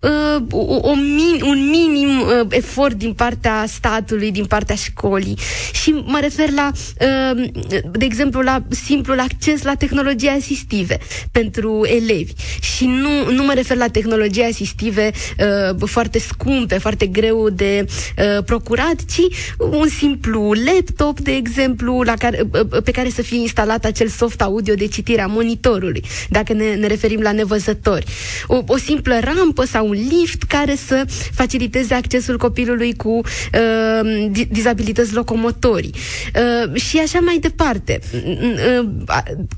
uh, 0.00 0.42
o, 0.50 0.90
o 0.90 0.94
min, 0.94 1.40
un 1.42 1.68
minim 1.70 2.20
uh, 2.20 2.46
efort 2.48 2.94
din 2.94 3.12
partea 3.12 3.64
statului, 3.66 4.30
din 4.30 4.44
partea 4.44 4.74
școlii. 4.74 5.38
Și 5.72 6.02
mă 6.06 6.18
refer 6.20 6.50
la, 6.50 6.70
uh, 6.74 7.44
de 7.90 8.04
exemplu, 8.04 8.40
la 8.40 8.62
simplul 8.68 9.20
acces 9.20 9.62
la 9.62 9.74
tehnologii 9.74 10.28
asistive 10.28 10.98
pentru 11.30 11.84
elevi. 11.84 12.32
Și 12.60 12.86
nu, 12.86 13.30
nu 13.32 13.44
mă 13.44 13.52
refer 13.54 13.76
la 13.76 13.88
tehnologii 13.88 14.42
asistive 14.42 15.10
uh, 15.38 15.88
foarte 15.88 16.18
scumpe, 16.18 16.78
foarte 16.78 17.06
greu 17.06 17.48
de 17.48 17.86
uh, 17.86 18.44
procurat, 18.44 18.94
ci 19.10 19.20
un 19.58 19.88
simplu 19.88 20.52
laptop, 20.64 21.20
de 21.20 21.32
exemplu, 21.32 22.02
la 22.02 22.14
care, 22.14 22.40
uh, 22.52 22.60
uh 22.60 22.82
pe 22.84 22.90
care 22.90 23.10
să 23.10 23.22
fie 23.22 23.38
instalat 23.38 23.84
acel 23.84 24.08
soft 24.08 24.42
audio 24.42 24.74
de 24.74 24.86
citire 24.86 25.22
a 25.22 25.26
monitorului, 25.26 26.04
dacă 26.28 26.52
ne, 26.52 26.74
ne 26.74 26.86
referim 26.86 27.20
la 27.20 27.32
nevăzători. 27.32 28.06
O, 28.46 28.55
o, 28.56 28.62
o 28.66 28.76
simplă 28.76 29.20
rampă 29.20 29.64
sau 29.66 29.88
un 29.88 29.96
lift 30.10 30.42
care 30.42 30.74
să 30.86 31.04
faciliteze 31.32 31.94
accesul 31.94 32.38
copilului 32.38 32.94
cu 32.94 33.08
uh, 33.08 34.26
dizabilități 34.48 35.14
locomotorii. 35.14 35.94
Uh, 36.34 36.80
și 36.80 36.98
așa 36.98 37.18
mai 37.18 37.38
departe. 37.40 38.00
Uh, 38.12 38.88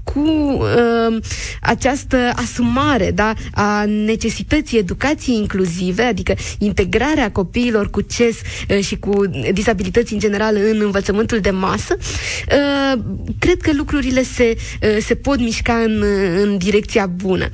cu 0.04 0.20
uh, 0.20 1.16
această 1.60 2.32
asumare 2.34 3.10
da, 3.10 3.32
a 3.52 3.84
necesității 3.84 4.78
educației 4.78 5.36
inclusive, 5.36 6.02
adică 6.02 6.34
integrarea 6.58 7.30
copiilor 7.30 7.90
cu 7.90 8.00
CES 8.00 8.36
uh, 8.70 8.80
și 8.80 8.96
cu 8.96 9.20
disabilități 9.52 10.12
în 10.12 10.18
general 10.18 10.56
în 10.56 10.80
învățământul 10.80 11.38
de 11.38 11.50
masă, 11.50 11.96
uh, 11.96 13.00
cred 13.38 13.60
că 13.60 13.70
lucrurile 13.74 14.22
se, 14.22 14.56
uh, 14.82 14.96
se 15.00 15.14
pot 15.14 15.38
mișca 15.38 15.74
în, 15.74 16.04
în 16.42 16.58
direcția 16.58 17.06
bună. 17.06 17.48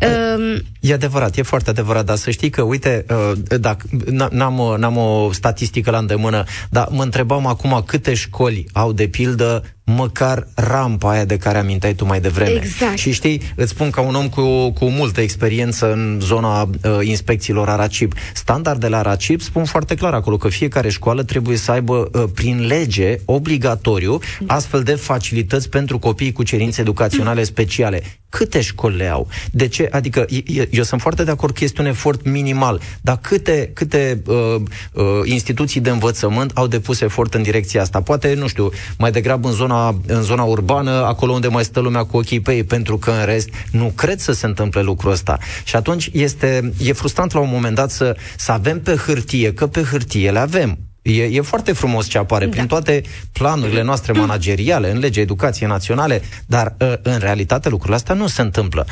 Uh, 0.00 0.58
E 0.80 0.92
adevărat, 0.92 1.36
e 1.36 1.42
foarte 1.42 1.70
adevărat, 1.70 2.04
dar 2.04 2.16
să 2.16 2.30
știi 2.30 2.50
că, 2.50 2.62
uite, 2.62 3.04
uh, 3.10 3.32
dacă, 3.60 3.86
n-am, 4.30 4.76
n-am 4.78 4.96
o 4.96 5.32
statistică 5.32 5.90
la 5.90 5.98
îndemână, 5.98 6.44
dar 6.70 6.88
mă 6.90 7.02
întrebam 7.02 7.46
acum 7.46 7.82
câte 7.86 8.14
școli 8.14 8.66
au, 8.72 8.92
de 8.92 9.06
pildă, 9.08 9.64
măcar 9.96 10.46
rampa 10.54 11.10
aia 11.10 11.24
de 11.24 11.36
care 11.36 11.58
aminteai 11.58 11.94
tu 11.94 12.04
mai 12.04 12.20
devreme. 12.20 12.60
Exact. 12.62 12.98
Și 12.98 13.12
știi, 13.12 13.42
îți 13.54 13.70
spun 13.70 13.90
ca 13.90 14.00
un 14.00 14.14
om 14.14 14.28
cu, 14.28 14.70
cu 14.70 14.84
multă 14.84 15.20
experiență 15.20 15.92
în 15.92 16.18
zona 16.22 16.62
uh, 16.62 16.70
inspecțiilor 17.02 17.68
Aracib, 17.68 18.12
standardele 18.34 18.96
Aracib 18.96 19.40
spun 19.40 19.64
foarte 19.64 19.94
clar 19.94 20.14
acolo 20.14 20.36
că 20.36 20.48
fiecare 20.48 20.88
școală 20.88 21.22
trebuie 21.22 21.56
să 21.56 21.70
aibă 21.70 22.08
uh, 22.12 22.24
prin 22.34 22.66
lege 22.66 23.18
obligatoriu 23.24 24.18
astfel 24.46 24.82
de 24.82 24.94
facilități 24.94 25.68
pentru 25.68 25.98
copii 25.98 26.32
cu 26.32 26.42
cerințe 26.42 26.80
educaționale 26.80 27.44
speciale. 27.44 28.02
Câte 28.28 28.60
școli 28.60 28.96
le 28.96 29.06
au? 29.06 29.28
De 29.50 29.68
ce? 29.68 29.88
Adică 29.92 30.26
eu 30.70 30.82
sunt 30.82 31.00
foarte 31.00 31.24
de 31.24 31.30
acord 31.30 31.54
că 31.54 31.64
este 31.64 31.80
un 31.80 31.86
efort 31.86 32.24
minimal, 32.24 32.80
dar 33.00 33.18
câte, 33.22 33.70
câte 33.74 34.22
uh, 34.26 34.54
uh, 34.92 35.04
instituții 35.24 35.80
de 35.80 35.90
învățământ 35.90 36.50
au 36.54 36.66
depus 36.66 37.00
efort 37.00 37.34
în 37.34 37.42
direcția 37.42 37.82
asta? 37.82 38.02
Poate, 38.02 38.34
nu 38.34 38.46
știu, 38.46 38.70
mai 38.98 39.10
degrabă 39.10 39.48
în 39.48 39.54
zona 39.54 39.77
în 40.06 40.22
zona 40.22 40.42
urbană, 40.42 40.90
acolo 40.90 41.32
unde 41.32 41.48
mai 41.48 41.64
stă 41.64 41.80
lumea 41.80 42.04
cu 42.04 42.16
ochii 42.16 42.40
pe 42.40 42.54
ei, 42.54 42.64
pentru 42.64 42.98
că 42.98 43.10
în 43.10 43.24
rest 43.24 43.48
nu 43.70 43.92
cred 43.94 44.18
să 44.18 44.32
se 44.32 44.46
întâmple 44.46 44.82
lucrul 44.82 45.10
ăsta. 45.10 45.38
Și 45.64 45.76
atunci 45.76 46.10
este, 46.12 46.72
e 46.82 46.92
frustrant 46.92 47.32
la 47.32 47.40
un 47.40 47.50
moment 47.50 47.74
dat 47.74 47.90
să, 47.90 48.16
să 48.36 48.52
avem 48.52 48.80
pe 48.80 48.94
hârtie, 48.94 49.54
că 49.54 49.66
pe 49.66 49.82
hârtie 49.82 50.30
le 50.30 50.38
avem, 50.38 50.78
E, 51.02 51.24
e 51.24 51.40
foarte 51.40 51.72
frumos 51.72 52.06
ce 52.06 52.18
apare 52.18 52.44
da. 52.44 52.50
prin 52.50 52.66
toate 52.66 53.02
planurile 53.32 53.82
noastre 53.82 54.12
manageriale, 54.12 54.90
în 54.90 54.98
legea 54.98 55.20
educației 55.20 55.68
naționale, 55.68 56.22
dar 56.46 56.74
ă, 56.80 56.98
în 57.02 57.18
realitate 57.18 57.68
lucrurile 57.68 57.96
astea 57.96 58.14
nu 58.14 58.26
se 58.26 58.42
întâmplă. 58.42 58.86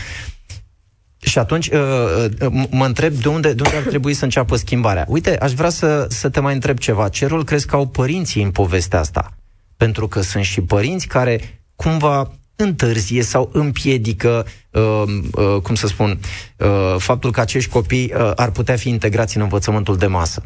Și 1.18 1.38
atunci 1.38 1.68
uh, 1.68 1.80
uh, 2.40 2.66
mă 2.70 2.84
întreb 2.84 3.12
de 3.12 3.28
unde, 3.28 3.52
de 3.52 3.62
unde 3.62 3.76
ar 3.76 3.82
trebui 3.82 4.14
să 4.14 4.24
înceapă 4.24 4.56
schimbarea. 4.56 5.04
Uite, 5.08 5.38
aș 5.38 5.52
vrea 5.52 5.68
să, 5.68 6.06
să 6.08 6.28
te 6.28 6.40
mai 6.40 6.54
întreb 6.54 6.78
ceva. 6.78 7.08
Ce 7.08 7.26
rol 7.26 7.44
crezi 7.44 7.66
că 7.66 7.76
au 7.76 7.86
părinții 7.86 8.42
în 8.42 8.50
povestea 8.50 8.98
asta? 8.98 9.32
Pentru 9.76 10.08
că 10.08 10.20
sunt 10.20 10.44
și 10.44 10.60
părinți 10.60 11.06
care 11.06 11.62
cumva 11.74 12.30
întârzie 12.56 13.22
sau 13.22 13.50
împiedică, 13.52 14.46
uh, 14.70 15.02
uh, 15.32 15.60
cum 15.62 15.74
să 15.74 15.86
spun, 15.86 16.18
uh, 16.56 16.94
faptul 16.98 17.32
că 17.32 17.40
acești 17.40 17.70
copii 17.70 18.12
uh, 18.14 18.32
ar 18.34 18.50
putea 18.50 18.76
fi 18.76 18.88
integrați 18.88 19.36
în 19.36 19.42
învățământul 19.42 19.96
de 19.96 20.06
masă. 20.06 20.42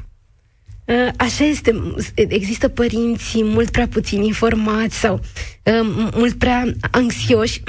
Uh, 0.84 1.08
așa 1.16 1.44
este. 1.44 1.94
Există 2.14 2.68
părinți 2.68 3.42
mult 3.42 3.70
prea 3.70 3.88
puțin 3.88 4.22
informați 4.22 4.98
sau 4.98 5.20
uh, 5.62 6.10
mult 6.14 6.38
prea 6.38 6.72
anxioși 6.90 7.62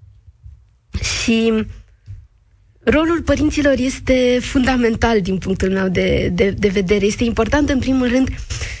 și 1.22 1.66
rolul 2.84 3.22
părinților 3.22 3.74
este 3.76 4.38
fundamental 4.40 5.20
din 5.20 5.38
punctul 5.38 5.70
meu 5.70 5.88
de, 5.88 6.28
de, 6.32 6.50
de 6.50 6.68
vedere. 6.68 7.04
Este 7.04 7.24
important, 7.24 7.68
în 7.68 7.78
primul 7.78 8.08
rând, 8.08 8.28
Uh, 8.28 8.75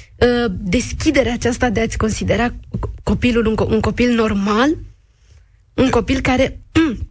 deschiderea 0.50 1.32
aceasta 1.32 1.70
de 1.70 1.80
a-ți 1.80 1.96
considera 1.96 2.54
copilul 3.02 3.46
un, 3.46 3.56
un 3.68 3.80
copil 3.80 4.14
normal, 4.14 4.76
un 5.74 5.90
copil 5.90 6.20
care 6.20 6.60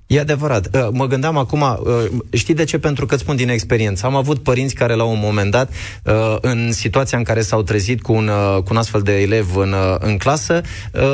E 0.07 0.19
adevărat. 0.19 0.69
Uh, 0.73 0.87
mă 0.91 1.07
gândeam 1.07 1.37
acum, 1.37 1.61
uh, 1.61 2.05
știi 2.31 2.53
de 2.53 2.63
ce? 2.63 2.79
Pentru 2.79 3.05
că 3.05 3.13
îți 3.13 3.23
spun 3.23 3.35
din 3.35 3.49
experiență. 3.49 4.05
Am 4.05 4.15
avut 4.15 4.43
părinți 4.43 4.75
care 4.75 4.93
la 4.93 5.03
un 5.03 5.19
moment 5.21 5.51
dat, 5.51 5.69
uh, 6.03 6.35
în 6.41 6.71
situația 6.71 7.17
în 7.17 7.23
care 7.23 7.41
s-au 7.41 7.63
trezit 7.63 8.01
cu 8.01 8.13
un, 8.13 8.29
cu 8.55 8.67
un 8.69 8.77
astfel 8.77 9.01
de 9.01 9.21
elev 9.21 9.55
în, 9.55 9.75
în 9.99 10.17
clasă, 10.17 10.61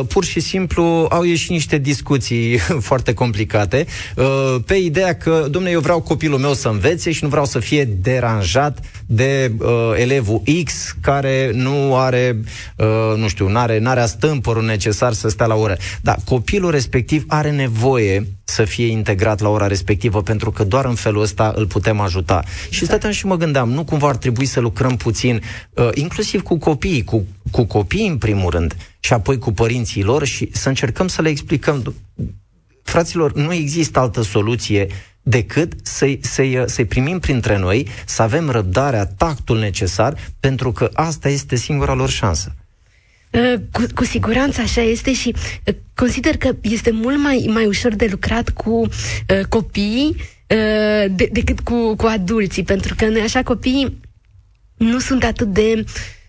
pur 0.08 0.24
și 0.24 0.40
simplu 0.40 1.08
au 1.10 1.24
ieșit 1.24 1.50
niște 1.50 1.78
discuții 1.78 2.58
foarte 2.90 3.14
complicate 3.14 3.86
pe 4.66 4.76
ideea 4.76 5.16
că, 5.16 5.46
domnule, 5.50 5.74
eu 5.74 5.80
vreau 5.80 6.02
copilul 6.02 6.40
meu 6.40 6.54
să 6.54 6.68
învețe 6.68 7.12
și 7.12 7.24
nu 7.24 7.30
vreau 7.30 7.46
să 7.46 7.60
fie 7.60 7.84
deranjat 7.86 8.80
de 9.06 9.52
elevul 9.96 10.42
X 10.64 10.96
care 11.02 11.52
nu 11.54 11.98
are, 11.98 12.42
nu 13.16 13.28
știu, 13.28 13.48
n-are, 13.48 13.80
n-are 13.80 14.00
astâmpărul 14.00 14.66
necesar 14.66 15.14
să 15.14 15.30
stea 15.30 15.46
la 15.46 15.56
oră. 15.56 15.78
Dar 16.02 16.18
copilul 16.26 16.72
respectiv 16.72 17.24
are 17.28 17.52
nevoie 17.52 18.26
să 18.52 18.64
fie 18.64 18.86
integrat 18.86 19.40
la 19.40 19.50
ora 19.50 19.68
respectivă, 19.68 20.22
pentru 20.22 20.52
că 20.52 20.64
doar 20.64 20.86
în 20.86 20.96
felul 20.96 21.22
ăsta 21.22 21.54
îl 21.56 21.68
putem 21.68 22.00
ajuta. 22.00 22.42
Exact. 22.44 22.72
Și 22.72 22.86
stăteam 22.86 23.12
și 23.12 23.26
mă 23.26 23.36
gândeam, 23.38 23.70
nu 23.72 23.84
cumva 23.84 24.08
ar 24.08 24.16
trebui 24.16 24.46
să 24.46 24.60
lucrăm 24.60 24.98
puțin, 24.98 25.42
uh, 25.74 25.90
inclusiv 25.94 26.42
cu 26.42 26.58
copiii, 26.58 27.04
cu, 27.04 27.26
cu 27.52 27.64
copiii 27.64 28.08
în 28.08 28.18
primul 28.18 28.50
rând, 28.50 28.76
și 29.00 29.14
apoi 29.14 29.38
cu 29.38 29.52
părinții 29.52 30.04
lor 30.04 30.26
și 30.26 30.50
să 30.54 30.68
încercăm 30.68 31.08
să 31.08 31.22
le 31.22 31.30
explicăm, 31.30 31.96
fraților, 32.84 33.34
nu 33.34 33.54
există 33.54 34.00
altă 34.00 34.22
soluție 34.22 34.88
decât 35.22 35.74
să-i, 35.84 36.20
să-i, 36.22 36.64
să-i 36.66 36.86
primim 36.86 37.20
printre 37.20 37.58
noi, 37.58 37.88
să 38.06 38.22
avem 38.22 38.50
răbdarea, 38.50 39.06
tactul 39.06 39.60
necesar, 39.60 40.18
pentru 40.40 40.72
că 40.72 40.90
asta 40.94 41.30
este 41.30 41.56
singura 41.56 41.94
lor 41.94 42.10
șansă. 42.10 42.56
Uh, 43.32 43.54
cu, 43.72 43.84
cu 43.96 44.04
siguranță 44.04 44.62
așa 44.62 44.82
este 44.82 45.14
și 45.14 45.34
uh, 45.66 45.76
consider 45.96 46.38
că 46.38 46.56
este 46.62 46.92
mult 46.92 47.18
mai, 47.18 47.50
mai 47.50 47.66
ușor 47.66 47.96
de 47.96 48.08
lucrat 48.12 48.50
cu 48.50 48.72
uh, 48.80 49.46
copiii 49.50 50.16
uh, 50.18 51.06
de, 51.12 51.30
decât 51.32 51.60
cu, 51.60 51.96
cu 51.96 52.06
adulții, 52.06 52.64
pentru 52.64 52.96
că 52.98 53.06
noi 53.06 53.22
așa 53.22 53.44
copiii 53.44 54.00
nu 54.78 55.00
sunt 55.00 55.24
atât 55.24 55.48
de 55.48 55.84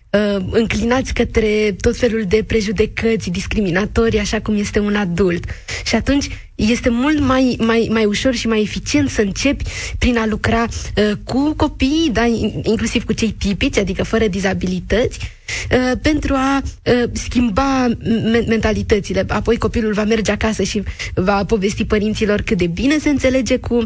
uh, 0.09 0.45
înclinați 0.51 1.13
către 1.13 1.75
tot 1.81 1.97
felul 1.97 2.23
de 2.27 2.43
prejudecăți 2.47 3.29
discriminatorii, 3.29 4.19
așa 4.19 4.41
cum 4.41 4.55
este 4.55 4.79
un 4.79 4.95
adult. 4.95 5.45
Și 5.85 5.95
atunci 5.95 6.51
este 6.55 6.89
mult 6.89 7.19
mai, 7.19 7.57
mai, 7.59 7.87
mai 7.91 8.05
ușor 8.05 8.33
și 8.33 8.47
mai 8.47 8.61
eficient 8.61 9.09
să 9.09 9.21
începi 9.21 9.63
prin 9.97 10.17
a 10.17 10.25
lucra 10.25 10.63
uh, 10.63 11.11
cu 11.23 11.53
copiii, 11.57 12.09
da, 12.11 12.25
inclusiv 12.63 13.03
cu 13.03 13.13
cei 13.13 13.31
tipici, 13.31 13.77
adică 13.77 14.03
fără 14.03 14.27
dizabilități, 14.27 15.19
uh, 15.71 15.97
pentru 16.01 16.33
a 16.33 16.61
uh, 16.85 17.03
schimba 17.11 17.87
me- 18.31 18.45
mentalitățile. 18.47 19.25
Apoi 19.27 19.57
copilul 19.57 19.93
va 19.93 20.03
merge 20.03 20.31
acasă 20.31 20.63
și 20.63 20.83
va 21.13 21.45
povesti 21.45 21.85
părinților 21.85 22.41
cât 22.41 22.57
de 22.57 22.67
bine 22.67 22.97
se 22.97 23.09
înțelege 23.09 23.57
cu 23.57 23.73
uh, 23.75 23.85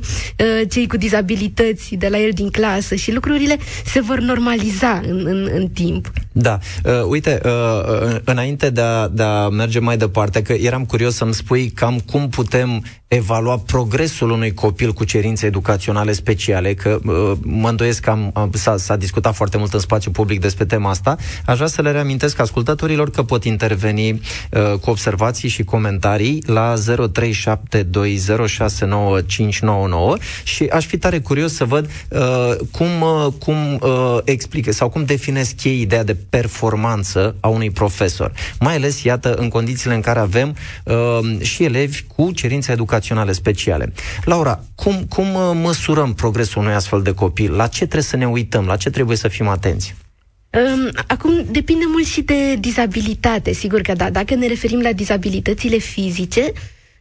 cei 0.69 0.87
cu 0.87 0.97
dizabilități 0.97 1.95
de 1.95 2.07
la 2.07 2.19
el 2.19 2.31
din 2.33 2.49
clasă 2.49 2.95
și 2.95 3.13
lucrurile 3.13 3.57
se 3.85 3.99
vor 3.99 4.19
normaliza 4.19 5.01
în, 5.07 5.25
în, 5.25 5.49
în 5.53 5.67
timp. 5.67 6.11
Da. 6.39 6.59
Uh, 6.83 7.03
uite, 7.07 7.41
uh, 7.45 8.15
înainte 8.23 8.69
de 8.69 8.81
a, 8.81 9.07
de 9.07 9.23
a 9.23 9.49
merge 9.49 9.79
mai 9.79 9.97
departe, 9.97 10.41
că 10.41 10.53
eram 10.53 10.85
curios 10.85 11.15
să-mi 11.15 11.33
spui 11.33 11.69
cam 11.69 11.99
cum 11.99 12.29
putem 12.29 12.83
evalua 13.07 13.57
progresul 13.57 14.29
unui 14.29 14.53
copil 14.53 14.93
cu 14.93 15.03
cerințe 15.03 15.45
educaționale 15.45 16.11
speciale, 16.11 16.73
că 16.73 16.99
uh, 17.05 17.31
mă 17.41 17.69
îndoiesc 17.69 18.01
că 18.01 18.09
am, 18.09 18.31
am, 18.33 18.51
s-a, 18.53 18.77
s-a 18.77 18.95
discutat 18.95 19.35
foarte 19.35 19.57
mult 19.57 19.73
în 19.73 19.79
spațiu 19.79 20.11
public 20.11 20.39
despre 20.39 20.65
tema 20.65 20.89
asta. 20.89 21.15
Aș 21.45 21.55
vrea 21.55 21.67
să 21.67 21.81
le 21.81 21.91
reamintesc 21.91 22.39
ascultătorilor 22.39 23.09
că 23.09 23.23
pot 23.23 23.43
interveni 23.43 24.09
uh, 24.11 24.19
cu 24.81 24.89
observații 24.89 25.49
și 25.49 25.63
comentarii 25.63 26.43
la 26.45 26.73
0372069599 26.77 26.79
și 30.43 30.63
aș 30.63 30.85
fi 30.85 30.97
tare 30.97 31.19
curios 31.19 31.53
să 31.53 31.65
văd 31.65 31.89
uh, 32.09 32.55
cum, 32.71 33.01
uh, 33.01 33.27
cum 33.39 33.79
uh, 33.81 34.17
explică 34.23 34.71
sau 34.71 34.89
cum 34.89 35.05
definesc 35.05 35.63
ei 35.63 35.81
ideea 35.81 36.03
de 36.03 36.15
performanță 36.29 37.35
a 37.39 37.47
unui 37.47 37.71
profesor. 37.71 38.31
Mai 38.59 38.75
ales, 38.75 39.03
iată, 39.03 39.33
în 39.33 39.49
condițiile 39.49 39.95
în 39.95 40.01
care 40.01 40.19
avem 40.19 40.55
uh, 40.83 41.41
și 41.41 41.63
elevi 41.63 42.03
cu 42.15 42.31
cerințe 42.31 42.71
educaționale 42.71 43.31
speciale. 43.31 43.93
Laura, 44.23 44.63
cum, 44.75 45.05
cum 45.09 45.33
uh, 45.33 45.51
măsurăm 45.53 46.13
progresul 46.13 46.61
unui 46.61 46.73
astfel 46.73 47.01
de 47.01 47.13
copil? 47.13 47.51
La 47.51 47.67
ce 47.67 47.77
trebuie 47.77 48.01
să 48.01 48.17
ne 48.17 48.27
uităm? 48.27 48.65
La 48.65 48.75
ce 48.75 48.89
trebuie 48.89 49.17
să 49.17 49.27
fim 49.27 49.47
atenți? 49.47 49.95
Um, 50.49 50.91
acum 51.07 51.45
depinde 51.49 51.83
mult 51.87 52.05
și 52.05 52.21
de 52.21 52.55
dizabilitate. 52.55 53.53
Sigur 53.53 53.81
că 53.81 53.93
da, 53.93 54.09
dacă 54.09 54.35
ne 54.35 54.47
referim 54.47 54.81
la 54.81 54.91
dizabilitățile 54.91 55.77
fizice, 55.77 56.51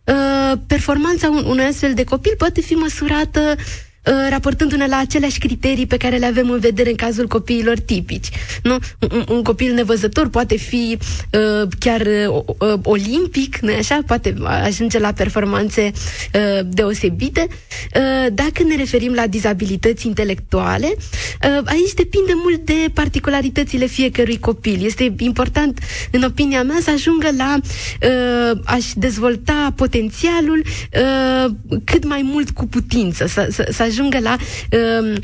uh, 0.05 0.59
performanța 0.67 1.29
unui 1.29 1.65
astfel 1.65 1.95
de 1.95 2.05
copil 2.05 2.35
poate 2.39 2.61
fi 2.61 2.73
măsurată 2.73 3.41
Uh, 3.41 3.96
raportându-ne 4.29 4.87
la 4.87 4.99
aceleași 4.99 5.39
criterii 5.39 5.87
pe 5.87 5.97
care 5.97 6.17
le 6.17 6.27
avem 6.27 6.51
în 6.51 6.59
vedere 6.59 6.91
în 6.91 6.97
cazul 6.97 7.27
copiilor 7.27 7.79
tipici. 7.79 8.29
Nu? 8.63 8.79
Un, 9.11 9.25
un 9.29 9.43
copil 9.43 9.75
nevăzător 9.75 10.29
poate 10.29 10.57
fi 10.57 10.99
uh, 11.01 11.69
chiar 11.79 12.01
uh, 12.01 12.43
uh, 12.59 12.79
olimpic, 12.83 13.59
nu 13.59 13.73
așa? 13.79 13.99
Poate 14.07 14.35
ajunge 14.45 14.99
la 14.99 15.13
performanțe 15.13 15.93
uh, 15.93 16.67
deosebite. 16.69 17.47
Uh, 17.49 18.27
dacă 18.33 18.63
ne 18.63 18.77
referim 18.77 19.13
la 19.13 19.27
dizabilități 19.27 20.07
intelectuale, 20.07 20.87
uh, 20.87 21.61
aici 21.65 21.95
depinde 21.95 22.33
mult 22.35 22.65
de 22.65 22.91
particularitățile 22.95 23.87
fiecărui 23.87 24.39
copil. 24.39 24.85
Este 24.85 25.15
important, 25.19 25.81
în 26.11 26.23
opinia 26.23 26.63
mea, 26.63 26.79
să 26.83 26.91
ajungă 26.91 27.29
la 27.37 27.57
uh, 27.57 28.61
a-și 28.65 28.99
dezvolta 28.99 29.73
potențialul 29.77 30.63
uh, 30.65 31.51
cât 31.85 32.05
mai 32.05 32.21
mult 32.25 32.51
cu 32.51 32.67
putință, 32.67 33.27
să, 33.27 33.49
să, 33.51 33.69
să 33.73 33.83
ajungă 33.97 34.19
la 34.19 34.37
uh, 34.71 35.17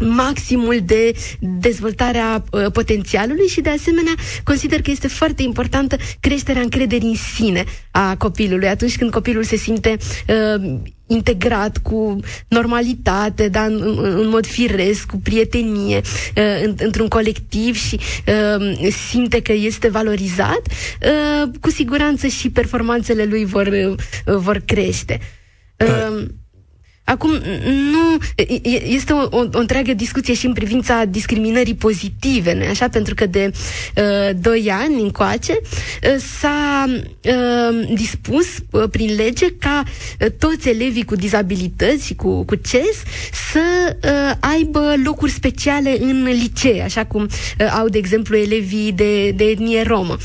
maximul 0.00 0.80
de 0.84 1.12
dezvoltare 1.40 2.18
a 2.18 2.42
uh, 2.50 2.66
potențialului 2.72 3.46
și 3.46 3.60
de 3.60 3.70
asemenea 3.70 4.12
consider 4.44 4.82
că 4.82 4.90
este 4.90 5.08
foarte 5.08 5.42
importantă 5.42 5.96
creșterea 6.20 6.62
încrederii 6.62 7.08
în 7.08 7.14
sine 7.14 7.64
a 7.90 8.16
copilului 8.16 8.68
atunci 8.68 8.98
când 8.98 9.10
copilul 9.10 9.42
se 9.42 9.56
simte 9.56 9.96
uh, 10.28 10.78
integrat 11.06 11.78
cu 11.78 12.18
normalitate, 12.48 13.48
dar 13.48 13.66
în, 13.66 13.98
în 13.98 14.28
mod 14.28 14.46
firesc, 14.46 15.06
cu 15.06 15.16
prietenie, 15.22 15.96
uh, 16.36 16.62
în, 16.64 16.74
într-un 16.78 17.08
colectiv 17.08 17.76
și 17.76 18.00
uh, 18.26 18.90
simte 19.10 19.42
că 19.42 19.52
este 19.52 19.88
valorizat, 19.88 20.62
uh, 20.66 21.50
cu 21.60 21.70
siguranță 21.70 22.26
și 22.26 22.50
performanțele 22.50 23.24
lui 23.24 23.44
vor, 23.44 23.66
uh, 23.66 23.94
vor 24.36 24.62
crește. 24.66 25.20
Uh, 25.78 26.24
Acum, 27.04 27.30
nu, 27.90 28.18
este 28.84 29.12
o, 29.12 29.22
o, 29.30 29.48
o 29.52 29.58
întreagă 29.58 29.94
discuție 29.94 30.34
și 30.34 30.46
în 30.46 30.52
privința 30.52 31.04
discriminării 31.04 31.74
pozitive, 31.74 32.54
nu 32.54 32.64
așa? 32.68 32.88
Pentru 32.88 33.14
că 33.14 33.26
de 33.26 33.50
uh, 33.96 34.36
doi 34.40 34.70
ani 34.70 35.00
încoace 35.00 35.52
uh, 35.52 36.14
s-a 36.40 36.84
uh, 36.88 37.88
dispus 37.94 38.46
uh, 38.70 38.84
prin 38.90 39.14
lege 39.14 39.46
ca 39.58 39.82
uh, 40.20 40.26
toți 40.38 40.68
elevii 40.68 41.04
cu 41.04 41.14
dizabilități 41.14 42.06
și 42.06 42.14
cu, 42.14 42.44
cu 42.44 42.54
CES 42.54 43.02
să 43.52 43.96
uh, 44.04 44.36
aibă 44.40 44.94
locuri 45.04 45.30
speciale 45.32 45.96
în 46.00 46.24
licee, 46.24 46.82
așa 46.82 47.04
cum 47.04 47.22
uh, 47.22 47.74
au, 47.78 47.88
de 47.88 47.98
exemplu, 47.98 48.36
elevii 48.36 48.92
de, 48.92 49.30
de 49.30 49.44
etnie 49.44 49.82
romă. 49.82 50.16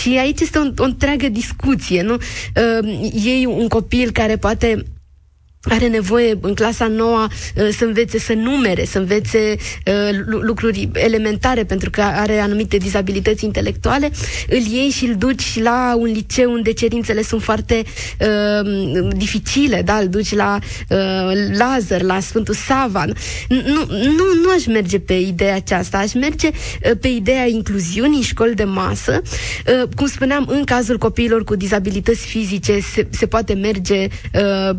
Și 0.00 0.18
aici 0.18 0.40
este 0.40 0.58
o, 0.58 0.82
o 0.82 0.84
întreagă 0.84 1.28
discuție, 1.28 2.02
nu? 2.02 2.14
Uh, 2.14 3.10
ei 3.24 3.44
un 3.48 3.68
copil 3.68 4.10
care 4.10 4.36
poate 4.36 4.84
are 5.62 5.86
nevoie 5.88 6.38
în 6.40 6.54
clasa 6.54 6.86
noua 6.86 7.24
uh, 7.56 7.68
să 7.76 7.84
învețe 7.84 8.18
să 8.18 8.32
numere, 8.32 8.84
să 8.84 8.98
învețe 8.98 9.56
uh, 9.86 10.18
lucruri 10.40 10.88
elementare 10.92 11.64
pentru 11.64 11.90
că 11.90 12.00
are 12.00 12.38
anumite 12.38 12.76
dizabilități 12.76 13.44
intelectuale, 13.44 14.10
îl 14.48 14.58
iei 14.58 14.88
și 14.88 15.04
îl 15.04 15.14
duci 15.14 15.60
la 15.62 15.94
un 15.96 16.06
liceu 16.06 16.52
unde 16.52 16.72
cerințele 16.72 17.22
sunt 17.22 17.42
foarte 17.42 17.82
uh, 18.20 19.08
dificile, 19.16 19.82
da? 19.82 19.94
îl 19.94 20.08
duci 20.08 20.34
la 20.34 20.58
uh, 20.88 20.98
Lazar, 21.58 22.02
la 22.02 22.20
Sfântul 22.20 22.54
Savan. 22.54 23.14
Nu, 23.48 23.86
nu, 23.88 24.24
nu 24.42 24.50
aș 24.56 24.66
merge 24.66 24.98
pe 24.98 25.14
ideea 25.14 25.54
aceasta, 25.54 25.98
aș 25.98 26.12
merge 26.12 26.48
uh, 26.48 26.90
pe 27.00 27.08
ideea 27.08 27.46
incluziunii 27.46 28.16
în 28.16 28.22
școli 28.22 28.54
de 28.54 28.64
masă. 28.64 29.22
Uh, 29.22 29.88
cum 29.96 30.06
spuneam, 30.06 30.46
în 30.50 30.64
cazul 30.64 30.98
copiilor 30.98 31.44
cu 31.44 31.56
dizabilități 31.56 32.26
fizice 32.26 32.78
se, 32.80 33.06
se 33.10 33.26
poate 33.26 33.54
merge 33.54 34.06
uh, 34.34 34.76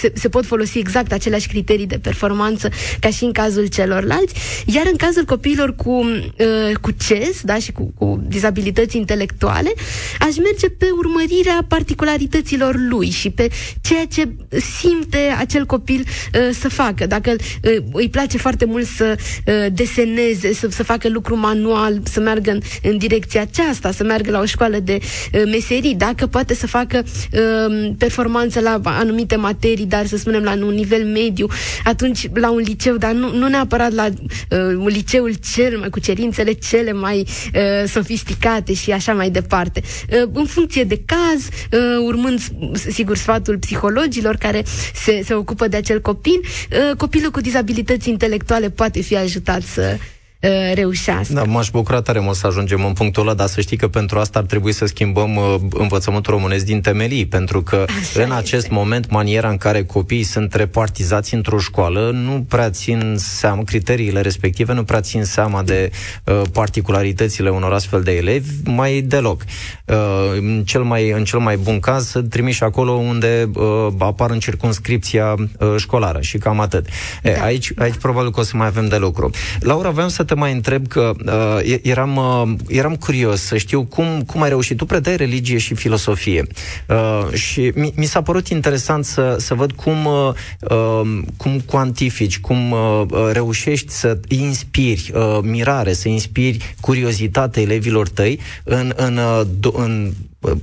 se, 0.00 0.12
se 0.14 0.28
pot 0.28 0.46
folosi 0.46 0.78
exact 0.78 1.12
aceleași 1.12 1.48
criterii 1.48 1.86
de 1.86 1.98
performanță 1.98 2.68
ca 3.00 3.10
și 3.10 3.24
în 3.24 3.32
cazul 3.32 3.66
celorlalți, 3.66 4.34
iar 4.66 4.86
în 4.90 4.96
cazul 4.96 5.24
copiilor 5.24 5.74
cu, 5.76 5.90
uh, 5.90 6.76
cu 6.80 6.90
CES 6.90 7.40
da, 7.42 7.54
și 7.58 7.72
cu, 7.72 7.92
cu 7.98 8.22
dizabilități 8.28 8.96
intelectuale, 8.96 9.72
aș 10.20 10.36
merge 10.36 10.68
pe 10.68 10.86
urmărirea 10.98 11.64
particularităților 11.68 12.74
lui 12.88 13.10
și 13.10 13.30
pe 13.30 13.48
ceea 13.80 14.04
ce 14.04 14.28
simte 14.78 15.34
acel 15.38 15.66
copil 15.66 16.00
uh, 16.00 16.40
să 16.60 16.68
facă. 16.68 17.06
Dacă 17.06 17.30
uh, 17.30 17.76
îi 17.92 18.08
place 18.08 18.38
foarte 18.38 18.64
mult 18.64 18.86
să 18.86 19.18
uh, 19.18 19.66
deseneze, 19.72 20.54
să, 20.54 20.68
să 20.70 20.82
facă 20.82 21.08
lucru 21.08 21.36
manual, 21.36 22.00
să 22.04 22.20
meargă 22.20 22.50
în, 22.50 22.60
în 22.82 22.98
direcția 22.98 23.40
aceasta, 23.40 23.90
să 23.92 24.04
meargă 24.04 24.30
la 24.30 24.40
o 24.40 24.44
școală 24.44 24.78
de 24.78 24.98
uh, 25.00 25.42
meserii, 25.44 25.94
dacă 25.94 26.26
poate 26.26 26.54
să 26.54 26.66
facă 26.66 27.04
uh, 27.04 27.90
performanță 27.98 28.60
la 28.60 28.80
anumite 28.82 29.36
materii, 29.36 29.86
dar 29.90 30.06
să 30.06 30.16
spunem 30.16 30.42
la 30.42 30.52
un 30.52 30.74
nivel 30.74 31.04
mediu, 31.04 31.46
atunci 31.84 32.28
la 32.34 32.50
un 32.50 32.58
liceu, 32.58 32.96
dar 32.96 33.12
nu, 33.12 33.34
nu 33.34 33.48
neapărat 33.48 33.92
la 33.92 34.06
uh, 34.06 34.58
un 34.58 34.86
liceul 34.86 35.34
cel 35.54 35.78
mai 35.78 35.88
cu 35.90 36.00
cerințele 36.00 36.52
cele 36.52 36.92
mai 36.92 37.18
uh, 37.54 37.88
sofisticate 37.88 38.74
și 38.74 38.92
așa 38.92 39.12
mai 39.12 39.30
departe. 39.30 39.82
Uh, 39.82 40.28
în 40.32 40.44
funcție 40.44 40.84
de 40.84 41.02
caz, 41.06 41.48
uh, 41.72 42.04
urmând, 42.06 42.40
sigur, 42.74 43.16
sfatul 43.16 43.58
psihologilor 43.58 44.36
care 44.36 44.64
se, 44.94 45.22
se 45.24 45.34
ocupă 45.34 45.68
de 45.68 45.76
acel 45.76 46.00
copil, 46.00 46.40
uh, 46.42 46.96
copilul 46.96 47.30
cu 47.30 47.40
dizabilități 47.40 48.08
intelectuale 48.08 48.70
poate 48.70 49.00
fi 49.00 49.16
ajutat 49.16 49.62
să 49.62 49.96
Uh, 50.42 50.74
reușească. 50.74 51.32
Da, 51.32 51.42
m-aș 51.42 51.70
bucura 51.70 52.00
tare 52.00 52.18
mult 52.18 52.36
să 52.36 52.46
ajungem 52.46 52.84
în 52.84 52.92
punctul 52.92 53.22
ăla, 53.22 53.34
dar 53.34 53.46
să 53.46 53.60
știi 53.60 53.76
că 53.76 53.88
pentru 53.88 54.18
asta 54.18 54.38
ar 54.38 54.44
trebui 54.44 54.72
să 54.72 54.86
schimbăm 54.86 55.36
uh, 55.36 55.54
învățământul 55.70 56.32
românesc 56.32 56.64
din 56.64 56.80
temelii, 56.80 57.26
pentru 57.26 57.62
că 57.62 57.84
Așa 58.00 58.22
în 58.22 58.30
acest 58.32 58.62
este. 58.62 58.74
moment 58.74 59.10
maniera 59.10 59.48
în 59.48 59.56
care 59.56 59.84
copiii 59.84 60.22
sunt 60.22 60.54
repartizați 60.54 61.34
într-o 61.34 61.58
școală 61.58 62.10
nu 62.10 62.44
prea 62.48 62.70
țin 62.70 63.14
seama, 63.18 63.62
criteriile 63.62 64.20
respective 64.20 64.72
nu 64.72 64.84
prea 64.84 65.00
țin 65.00 65.24
seama 65.24 65.62
de 65.62 65.90
uh, 66.24 66.42
particularitățile 66.52 67.50
unor 67.50 67.72
astfel 67.72 68.02
de 68.02 68.16
elevi, 68.16 68.50
mai 68.64 69.00
deloc. 69.00 69.42
Uh, 69.84 69.96
în, 70.36 70.62
cel 70.66 70.82
mai, 70.82 71.10
în 71.10 71.24
cel 71.24 71.38
mai 71.38 71.56
bun 71.56 71.80
caz 71.80 72.08
să 72.08 72.20
trimiși 72.22 72.62
acolo 72.62 72.92
unde 72.92 73.50
uh, 73.54 73.88
apar 73.98 74.30
în 74.30 74.38
circunscripția 74.38 75.34
uh, 75.34 75.74
școlară 75.76 76.20
și 76.20 76.38
cam 76.38 76.60
atât. 76.60 76.86
Da. 77.22 77.30
E, 77.30 77.40
aici, 77.42 77.72
aici 77.76 77.96
probabil 77.96 78.30
că 78.30 78.40
o 78.40 78.42
să 78.42 78.56
mai 78.56 78.66
avem 78.66 78.88
de 78.88 78.96
lucru. 78.96 79.30
Laura, 79.60 79.90
vreau 79.90 80.08
să 80.08 80.24
te 80.30 80.36
mai 80.36 80.52
întreb 80.52 80.86
că 80.86 81.12
uh, 81.26 81.78
eram, 81.82 82.16
uh, 82.16 82.58
eram 82.68 82.96
curios 82.96 83.40
să 83.40 83.56
știu 83.56 83.84
cum, 83.84 84.22
cum 84.26 84.42
ai 84.42 84.48
reușit. 84.48 84.76
Tu 84.76 84.84
predai 84.84 85.16
religie 85.16 85.58
și 85.58 85.74
filosofie 85.74 86.46
uh, 86.88 87.34
și 87.34 87.72
mi, 87.74 87.92
mi 87.96 88.04
s-a 88.04 88.22
părut 88.22 88.48
interesant 88.48 89.04
să, 89.04 89.36
să 89.38 89.54
văd 89.54 89.72
cum, 89.72 90.04
uh, 90.04 90.32
um, 90.70 91.24
cum 91.36 91.60
cuantifici, 91.60 92.40
cum 92.40 92.70
uh, 92.70 93.02
reușești 93.32 93.92
să 93.92 94.18
inspiri 94.28 95.12
uh, 95.14 95.38
mirare, 95.42 95.92
să 95.92 96.08
inspiri 96.08 96.74
curiozitate 96.80 97.60
elevilor 97.60 98.08
tăi 98.08 98.40
în, 98.64 98.92
în, 98.96 99.16
uh, 99.16 99.72
în 99.72 100.12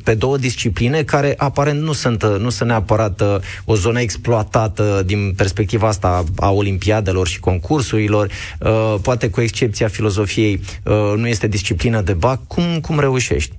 pe 0.04 0.14
două 0.14 0.38
discipline 0.38 1.04
care 1.04 1.34
aparent 1.38 1.82
nu 1.82 1.94
sunt, 1.94 2.24
nu 2.24 2.50
sunt 2.50 2.70
neapărat 2.70 3.22
uh, 3.22 3.36
o 3.66 3.76
zonă 3.76 4.00
exploatată 4.00 5.04
din 5.06 5.34
perspectiva 5.34 5.88
asta 5.88 6.24
a 6.36 6.52
olimpiadelor 6.52 7.28
și 7.28 7.40
concursurilor, 7.40 8.32
uh, 8.60 8.96
poate 9.02 9.30
cu 9.30 9.42
excepția 9.42 9.88
filozofiei 9.88 10.62
uh, 10.84 11.14
nu 11.16 11.28
este 11.28 11.48
disciplină 11.48 12.02
de 12.02 12.14
bac. 12.14 12.48
Cum, 12.48 12.80
cum 12.82 13.00
reușești? 13.00 13.56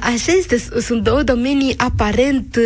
Așa 0.00 0.32
este, 0.32 0.80
sunt 0.80 1.02
două 1.02 1.22
domenii 1.22 1.74
aparent 1.78 2.58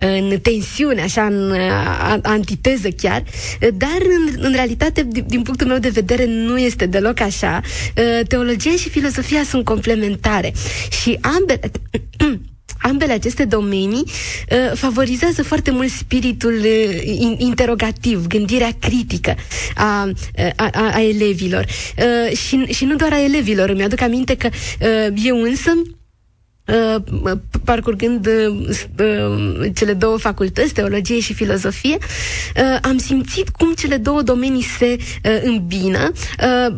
în 0.00 0.38
tensiune, 0.42 1.02
așa, 1.02 1.24
în 1.26 2.20
antiteză 2.22 2.88
chiar, 2.88 3.22
dar 3.74 4.00
în, 4.02 4.34
în 4.38 4.52
realitate, 4.52 5.06
din, 5.08 5.24
din 5.28 5.42
punctul 5.42 5.66
meu 5.66 5.78
de 5.78 5.88
vedere, 5.88 6.26
nu 6.26 6.58
este 6.58 6.86
deloc 6.86 7.20
așa. 7.20 7.60
Teologia 8.28 8.70
și 8.70 8.88
filosofia 8.88 9.42
sunt 9.42 9.64
complementare 9.64 10.52
și 11.02 11.18
ambele 11.20 11.70
ambele 12.82 13.12
aceste 13.12 13.44
domenii 13.44 14.02
uh, 14.04 14.72
favorizează 14.74 15.42
foarte 15.42 15.70
mult 15.70 15.90
spiritul 15.90 16.54
uh, 16.54 17.00
in, 17.04 17.36
interogativ, 17.38 18.26
gândirea 18.26 18.76
critică 18.78 19.34
a, 19.74 20.10
a, 20.56 20.68
a, 20.72 20.90
a 20.92 21.02
elevilor. 21.02 21.64
Uh, 21.98 22.36
și, 22.36 22.64
și 22.64 22.84
nu 22.84 22.96
doar 22.96 23.12
a 23.12 23.22
elevilor. 23.22 23.68
Îmi 23.68 23.82
aduc 23.82 24.00
aminte 24.00 24.36
că 24.36 24.48
uh, 24.80 25.12
eu 25.24 25.42
însă 25.42 25.70
uh, 25.76 25.82
parcurgând 27.64 28.26
uh, 28.26 29.70
cele 29.74 29.92
două 29.92 30.18
facultăți, 30.18 30.72
teologie 30.72 31.20
și 31.20 31.34
filozofie, 31.34 31.96
uh, 32.00 32.78
am 32.82 32.98
simțit 32.98 33.48
cum 33.48 33.72
cele 33.72 33.96
două 33.96 34.22
domenii 34.22 34.62
se 34.78 34.96
uh, 35.24 35.40
îmbină, 35.42 36.12
uh, 36.12 36.74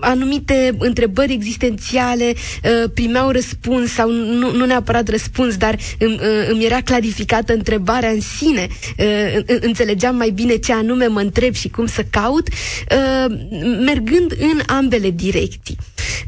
anumite 0.00 0.74
întrebări 0.78 1.32
existențiale 1.32 2.32
uh, 2.34 2.90
primeau 2.94 3.30
răspuns 3.30 3.92
sau 3.92 4.10
nu, 4.10 4.52
nu 4.52 4.64
neapărat 4.64 5.08
răspuns, 5.08 5.56
dar 5.56 5.78
îmi, 5.98 6.14
uh, 6.14 6.48
îmi 6.50 6.64
era 6.64 6.80
clarificată 6.80 7.52
întrebarea 7.52 8.10
în 8.10 8.20
sine, 8.20 8.68
uh, 8.98 9.58
înțelegeam 9.60 10.16
mai 10.16 10.30
bine 10.30 10.56
ce 10.56 10.72
anume 10.72 11.06
mă 11.06 11.20
întreb 11.20 11.54
și 11.54 11.68
cum 11.68 11.86
să 11.86 12.02
caut, 12.10 12.48
uh, 12.48 13.36
mergând 13.84 14.32
în 14.38 14.60
ambele 14.66 15.10
direcții. 15.10 15.76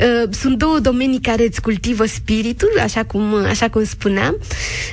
Uh, 0.01 0.29
sunt 0.31 0.59
două 0.59 0.79
domenii 0.79 1.20
care 1.20 1.44
îți 1.46 1.61
cultivă 1.61 2.05
spiritul, 2.07 2.72
așa 2.83 3.02
cum, 3.05 3.35
așa 3.35 3.69
cum 3.69 3.85
spuneam. 3.85 4.37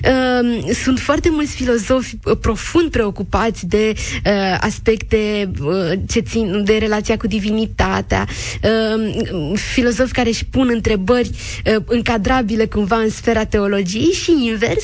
Uh, 0.04 0.74
sunt 0.74 1.00
foarte 1.00 1.30
mulți 1.32 1.56
filozofi 1.56 2.16
uh, 2.24 2.38
profund 2.42 2.92
preocupați 2.92 3.68
de 3.68 3.94
uh, 3.96 4.58
aspecte 4.60 5.52
uh, 5.62 5.92
ce 6.08 6.20
țin 6.20 6.64
de 6.64 6.78
relația 6.78 7.18
cu 7.18 7.28
divinitatea, 7.28 8.28
uh, 8.64 9.54
filozofi 9.74 10.12
care 10.12 10.30
își 10.30 10.46
pun 10.46 10.70
întrebări 10.74 11.30
uh, 11.66 11.76
încadrabile 11.86 12.66
cumva 12.66 12.98
în 12.98 13.10
sfera 13.10 13.46
teologiei 13.46 14.12
și 14.12 14.32
invers, 14.46 14.84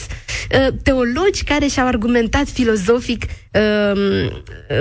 uh, 0.51 0.67
teologi 0.83 1.43
care 1.43 1.67
și-au 1.67 1.87
argumentat 1.87 2.47
filozofic 2.47 3.23
uh, 3.53 4.29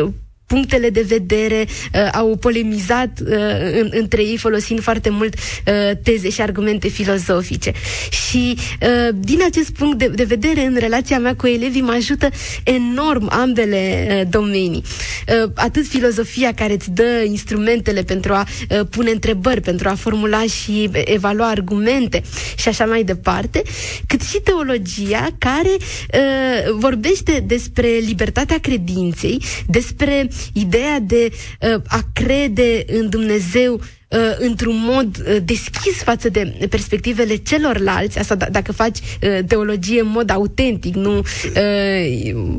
uh, 0.02 0.08
punctele 0.46 0.90
de 0.90 1.04
vedere, 1.06 1.66
uh, 1.66 2.08
au 2.12 2.36
polemizat 2.36 3.20
uh, 3.26 3.32
în, 3.80 3.88
între 3.90 4.22
ei 4.22 4.36
folosind 4.36 4.80
foarte 4.80 5.10
mult 5.10 5.34
uh, 5.34 5.96
teze 6.02 6.30
și 6.30 6.40
argumente 6.40 6.88
filozofice. 6.88 7.72
Și 8.10 8.56
uh, 8.82 9.14
din 9.14 9.38
acest 9.46 9.70
punct 9.70 9.98
de, 9.98 10.06
de 10.06 10.24
vedere, 10.24 10.60
în 10.64 10.76
relația 10.78 11.18
mea 11.18 11.34
cu 11.34 11.46
elevii, 11.46 11.80
mă 11.80 11.92
ajută 11.92 12.28
enorm 12.64 13.28
ambele 13.32 14.06
uh, 14.10 14.28
domenii. 14.30 14.82
Uh, 15.44 15.50
atât 15.54 15.86
filozofia 15.86 16.52
care 16.54 16.72
îți 16.72 16.90
dă 16.90 17.24
instrumentele 17.26 18.02
pentru 18.02 18.32
a 18.32 18.46
uh, 18.70 18.80
pune 18.90 19.10
întrebări, 19.10 19.60
pentru 19.60 19.88
a 19.88 19.94
formula 19.94 20.42
și 20.42 20.90
evalua 21.04 21.48
argumente 21.48 22.22
și 22.56 22.68
așa 22.68 22.84
mai 22.84 23.02
departe, 23.02 23.62
cât 24.06 24.22
și 24.22 24.40
teologia 24.40 25.26
care 25.38 25.76
uh, 25.76 26.72
vorbește 26.78 27.44
despre 27.46 27.88
libertatea 27.88 28.58
credinței, 28.58 29.42
despre 29.66 30.28
ideea 30.52 31.00
de 31.00 31.32
uh, 31.32 31.82
a 31.86 32.00
crede 32.12 32.84
în 32.86 33.08
Dumnezeu 33.08 33.80
uh, 34.14 34.36
într-un 34.38 34.76
mod 34.86 35.16
uh, 35.28 35.36
deschis 35.44 36.02
față 36.02 36.28
de 36.28 36.66
perspectivele 36.70 37.36
celorlalți, 37.36 38.18
asta 38.18 38.36
d- 38.36 38.50
dacă 38.50 38.72
faci 38.72 38.98
uh, 38.98 39.38
teologie 39.46 40.00
în 40.00 40.08
mod 40.08 40.30
autentic, 40.30 40.94
nu 40.94 41.16
uh, 41.18 41.24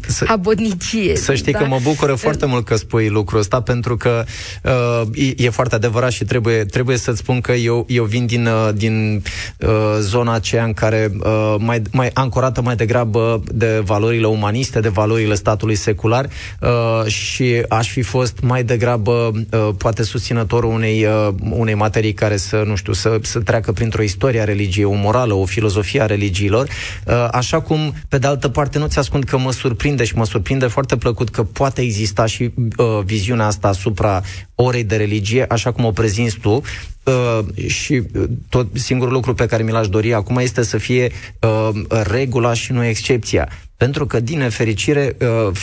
să, 0.08 0.26
abodnicie. 0.28 1.16
Să 1.16 1.36
știi 1.36 1.52
da? 1.52 1.58
că 1.60 1.66
mă 1.66 1.80
bucură 1.82 2.12
uh, 2.12 2.18
foarte 2.18 2.46
mult 2.46 2.66
că 2.66 2.76
spui 2.76 3.08
lucrul 3.10 3.40
ăsta, 3.40 3.62
pentru 3.62 3.98
că 3.98 4.24
uh, 4.64 5.02
e, 5.14 5.34
e 5.46 5.50
foarte 5.50 5.76
adevărat 5.76 6.12
și 6.12 6.24
trebuie, 6.24 6.64
trebuie 6.66 6.98
să-ți 6.98 7.18
spun 7.18 7.42
că 7.42 7.52
eu, 7.52 7.86
eu 7.90 8.04
vin 8.04 8.26
din, 8.26 8.46
uh, 8.46 8.70
din 8.76 9.24
uh, 9.60 9.70
zona 10.00 10.34
aceea 10.34 10.64
în 10.64 10.74
care 10.74 11.12
uh, 11.20 11.56
mai, 11.60 11.82
mai 11.92 12.10
ancorată 12.14 12.62
mai 12.62 12.76
degrabă 12.76 13.44
de 13.54 13.82
valorile 13.86 14.28
umaniste, 14.28 14.80
de 14.80 14.90
valorile 14.90 15.36
statului 15.36 15.76
secular 15.76 16.28
uh, 16.62 17.06
și 17.12 17.64
aș 17.70 17.90
fi 17.90 18.02
fost 18.02 18.40
mai 18.42 18.64
degrabă 18.64 19.32
uh, 19.52 19.70
poate 19.78 20.04
susținătorul 20.04 20.72
unei 20.74 21.06
uh, 21.06 21.34
unei 21.50 21.74
materii 21.74 22.14
care 22.14 22.38
să, 22.38 22.64
nu 22.66 22.76
știu, 22.76 22.94
să, 22.94 23.20
să 23.22 23.40
treacă 23.40 23.72
printr-o 23.72 24.02
istorie 24.02 24.42
a 24.42 24.44
religiei, 24.44 24.86
o 24.86 24.94
morală, 24.94 25.34
o 25.34 25.46
filozofie 25.46 26.02
a 26.02 26.06
religiilor, 26.06 26.68
uh, 27.06 27.28
așa 27.32 27.62
cum, 27.62 27.94
pe 28.10 28.18
de 28.18 28.28
altă 28.28 28.50
parte, 28.50 28.78
nu 28.78 28.88
ți-ascund 28.88 29.24
că 29.24 29.38
mă 29.38 29.52
surprinde 29.52 30.04
și 30.04 30.16
mă 30.16 30.26
surprinde 30.26 30.68
foarte 30.68 30.98
plăcut 30.98 31.30
că 31.30 31.44
poate 31.44 31.82
exista 31.82 32.26
și 32.26 32.54
uh, 32.78 33.00
viziunea 33.06 33.46
asta 33.46 33.68
asupra 33.68 34.22
orei 34.56 34.84
de 34.84 34.96
religie, 34.96 35.46
așa 35.50 35.72
cum 35.72 35.86
o 35.86 35.92
prezinți 35.92 36.38
tu, 36.38 36.62
Uh, 37.06 37.68
și 37.68 38.02
tot 38.50 38.68
singurul 38.74 39.14
lucru 39.14 39.34
pe 39.34 39.46
care 39.46 39.64
mi 39.64 39.72
l-aș 39.72 39.88
dori 39.88 40.14
acum 40.14 40.38
este 40.38 40.64
să 40.64 40.78
fie 40.78 41.12
uh, 41.42 41.70
regula 41.90 42.54
și 42.54 42.72
nu 42.72 42.86
excepția. 42.86 43.50
Pentru 43.78 44.06
că, 44.06 44.20
din 44.20 44.38
nefericire, 44.38 45.18
uh, 45.48 45.58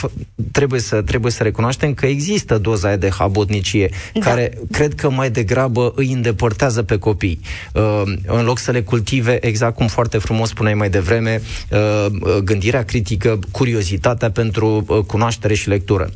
trebuie 0.53 0.81
să, 0.81 1.03
trebuie 1.03 1.33
să 1.33 1.43
recunoaștem 1.43 1.95
că 1.95 2.07
există 2.07 2.59
doza 2.59 2.89
aia 2.89 2.97
de 2.97 3.11
habotnicie, 3.11 3.91
da. 4.15 4.21
care 4.21 4.59
cred 4.71 4.95
că 4.95 5.11
mai 5.11 5.31
degrabă 5.31 5.93
îi 5.97 6.13
îndepărtează 6.13 6.83
pe 6.83 6.99
copii. 6.99 7.41
Uh, 7.73 8.03
în 8.27 8.45
loc 8.45 8.59
să 8.59 8.71
le 8.71 8.83
cultive, 8.83 9.47
exact 9.47 9.77
cum 9.77 9.87
foarte 9.87 10.19
frumos 10.19 10.49
spuneai 10.49 10.75
mai 10.75 10.91
devreme, 10.91 11.43
uh, 11.71 12.07
gândirea 12.45 12.85
critică, 12.85 13.39
curiozitatea 13.51 14.31
pentru 14.31 14.85
cunoaștere 15.07 15.55
și 15.55 15.69
lectură. 15.69 16.11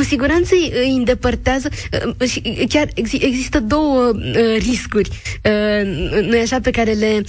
Cu 0.00 0.06
siguranță 0.06 0.54
îi 0.54 0.94
îndepărtează 0.96 1.68
uh, 2.20 2.28
și 2.28 2.66
chiar 2.68 2.88
există 2.94 3.60
două 3.60 4.12
uh, 4.14 4.56
riscuri, 4.58 5.08
uh, 5.44 6.22
nu 6.22 6.40
așa, 6.40 6.60
pe 6.60 6.70
care 6.70 6.92
le 6.92 7.22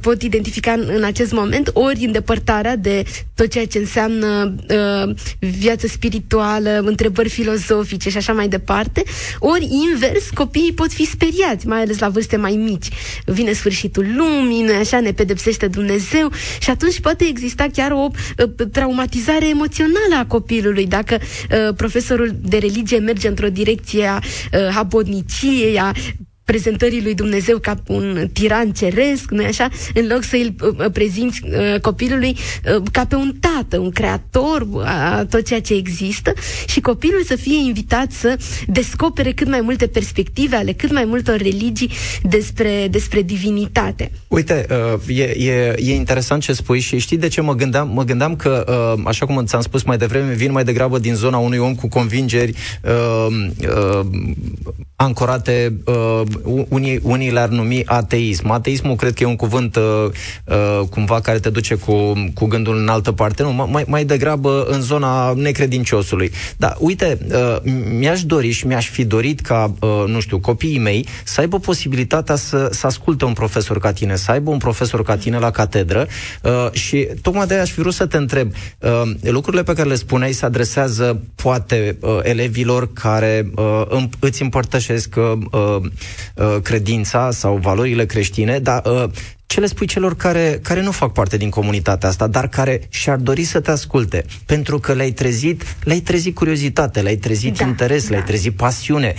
pot 0.00 0.22
identifica 0.22 0.72
în 0.72 1.04
acest 1.04 1.32
moment, 1.32 1.70
ori 1.72 2.04
îndepărtarea 2.04 2.76
de 2.76 3.02
tot 3.34 3.48
ceea 3.50 3.66
ce 3.66 3.78
înseamnă 3.78 4.54
viață 5.38 5.86
spirituală, 5.86 6.82
întrebări 6.84 7.28
filozofice 7.28 8.10
și 8.10 8.16
așa 8.16 8.32
mai 8.32 8.48
departe, 8.48 9.02
ori 9.38 9.68
invers, 9.92 10.30
copiii 10.34 10.72
pot 10.72 10.92
fi 10.92 11.04
speriați, 11.04 11.66
mai 11.66 11.80
ales 11.80 11.98
la 11.98 12.08
vârste 12.08 12.36
mai 12.36 12.52
mici. 12.52 12.88
Vine 13.24 13.52
sfârșitul 13.52 14.06
lumii, 14.16 14.62
nu 14.62 14.74
așa, 14.74 15.00
ne 15.00 15.12
pedepsește 15.12 15.66
Dumnezeu 15.66 16.32
și 16.60 16.70
atunci 16.70 17.00
poate 17.00 17.24
exista 17.24 17.66
chiar 17.72 17.90
o 17.90 18.08
traumatizare 18.72 19.48
emoțională 19.48 20.14
a 20.18 20.26
copilului. 20.26 20.86
Dacă 20.86 21.18
profesorul 21.76 22.06
profesorul 22.08 22.40
de 22.48 22.58
religie 22.58 22.98
merge 22.98 23.28
într-o 23.28 23.48
direcție 23.48 24.06
a 24.06 24.16
uh, 24.16 24.76
abodniciei, 24.76 25.78
a 25.78 25.92
prezentării 26.50 27.02
lui 27.02 27.14
Dumnezeu 27.14 27.58
ca 27.58 27.74
un 27.86 28.28
tiran 28.32 28.72
ceresc, 28.72 29.30
nu 29.30 29.44
așa? 29.44 29.68
În 29.94 30.06
loc 30.06 30.22
să 30.22 30.36
îl 30.36 30.68
uh, 30.68 30.74
uh, 30.78 30.90
prezinți 30.92 31.40
uh, 31.44 31.80
copilului 31.80 32.36
uh, 32.76 32.82
ca 32.92 33.04
pe 33.04 33.14
un 33.14 33.34
tată, 33.40 33.78
un 33.78 33.90
creator 33.90 34.66
a 34.84 35.24
tot 35.30 35.44
ceea 35.44 35.60
ce 35.60 35.74
există 35.74 36.32
și 36.66 36.80
copilul 36.80 37.22
să 37.24 37.36
fie 37.36 37.58
invitat 37.66 38.10
să 38.10 38.38
descopere 38.66 39.32
cât 39.32 39.48
mai 39.48 39.60
multe 39.60 39.86
perspective 39.86 40.56
ale 40.56 40.72
cât 40.72 40.92
mai 40.92 41.04
multor 41.04 41.36
religii 41.36 41.90
despre, 42.22 42.88
despre 42.90 43.22
divinitate. 43.22 44.10
Uite, 44.28 44.66
uh, 44.70 45.16
e, 45.18 45.22
e, 45.22 45.74
e 45.78 45.94
interesant 45.94 46.42
ce 46.42 46.52
spui 46.52 46.80
și 46.80 46.98
știi 46.98 47.16
de 47.16 47.28
ce 47.28 47.40
mă 47.40 47.54
gândeam? 47.54 47.90
Mă 47.94 48.04
gândeam 48.04 48.36
că, 48.36 48.64
uh, 48.96 49.02
așa 49.06 49.26
cum 49.26 49.44
ți-am 49.44 49.62
spus 49.62 49.82
mai 49.82 49.98
devreme, 49.98 50.32
vin 50.32 50.52
mai 50.52 50.64
degrabă 50.64 50.98
din 50.98 51.14
zona 51.14 51.38
unui 51.38 51.58
om 51.58 51.74
cu 51.74 51.88
convingeri 51.88 52.54
uh, 52.82 53.26
uh, 53.60 54.06
ancorate 55.00 55.78
uh, 55.84 56.22
unii, 56.68 57.00
unii 57.02 57.30
le-ar 57.30 57.48
numi 57.48 57.82
ateism. 57.84 58.50
Ateismul 58.50 58.96
cred 58.96 59.14
că 59.14 59.22
e 59.22 59.26
un 59.26 59.36
cuvânt 59.36 59.76
uh, 59.76 59.82
uh, 60.44 60.88
cumva 60.90 61.20
care 61.20 61.38
te 61.38 61.50
duce 61.50 61.74
cu, 61.74 62.12
cu 62.34 62.46
gândul 62.46 62.76
în 62.76 62.88
altă 62.88 63.12
parte, 63.12 63.42
nu, 63.42 63.52
mai, 63.52 63.84
mai 63.86 64.04
degrabă 64.04 64.66
în 64.70 64.80
zona 64.80 65.32
necredinciosului. 65.32 66.30
Dar 66.56 66.76
uite, 66.78 67.18
uh, 67.32 67.72
mi-aș 67.98 68.22
dori 68.22 68.50
și 68.50 68.66
mi-aș 68.66 68.88
fi 68.88 69.04
dorit 69.04 69.40
ca, 69.40 69.74
uh, 69.80 70.04
nu 70.06 70.20
știu, 70.20 70.38
copiii 70.38 70.78
mei 70.78 71.06
să 71.24 71.40
aibă 71.40 71.58
posibilitatea 71.58 72.36
să, 72.36 72.68
să 72.72 72.86
asculte 72.86 73.24
un 73.24 73.32
profesor 73.32 73.78
ca 73.78 73.92
tine, 73.92 74.16
să 74.16 74.30
aibă 74.30 74.50
un 74.50 74.58
profesor 74.58 75.02
ca 75.02 75.16
tine 75.16 75.38
la 75.38 75.50
catedră 75.50 76.06
uh, 76.42 76.72
și 76.72 77.08
tocmai 77.22 77.46
de 77.46 77.54
aia 77.54 77.62
aș 77.62 77.70
fi 77.70 77.80
vrut 77.80 77.94
să 77.94 78.06
te 78.06 78.16
întreb, 78.16 78.52
uh, 78.78 79.02
lucrurile 79.20 79.62
pe 79.62 79.72
care 79.72 79.88
le 79.88 79.94
spuneai 79.94 80.32
se 80.32 80.44
adresează 80.44 81.20
poate 81.34 81.96
uh, 82.00 82.18
elevilor 82.22 82.92
care 82.92 83.50
uh, 83.56 84.04
îți 84.18 84.42
împărtășesc 84.42 85.14
uh, 85.16 85.80
uh, 86.34 86.48
Uh, 86.48 86.62
credința 86.62 87.30
sau 87.30 87.56
valorile 87.56 88.06
creștine, 88.06 88.58
dar 88.58 88.82
uh, 88.84 89.04
ce 89.46 89.60
le 89.60 89.66
spui 89.66 89.86
celor 89.86 90.16
care, 90.16 90.60
care 90.62 90.82
nu 90.82 90.90
fac 90.90 91.12
parte 91.12 91.36
din 91.36 91.50
comunitatea 91.50 92.08
asta, 92.08 92.26
dar 92.26 92.48
care 92.48 92.80
și-ar 92.88 93.16
dori 93.16 93.44
să 93.44 93.60
te 93.60 93.70
asculte? 93.70 94.24
Pentru 94.46 94.78
că 94.78 94.92
le-ai 94.92 95.10
trezit, 95.10 95.76
le-ai 95.82 96.00
trezit 96.00 96.34
curiozitate, 96.34 97.00
le-ai 97.00 97.16
trezit 97.16 97.58
da, 97.58 97.66
interes, 97.66 98.02
da. 98.02 98.10
le-ai 98.10 98.22
trezit 98.22 98.56
pasiune. 98.56 99.14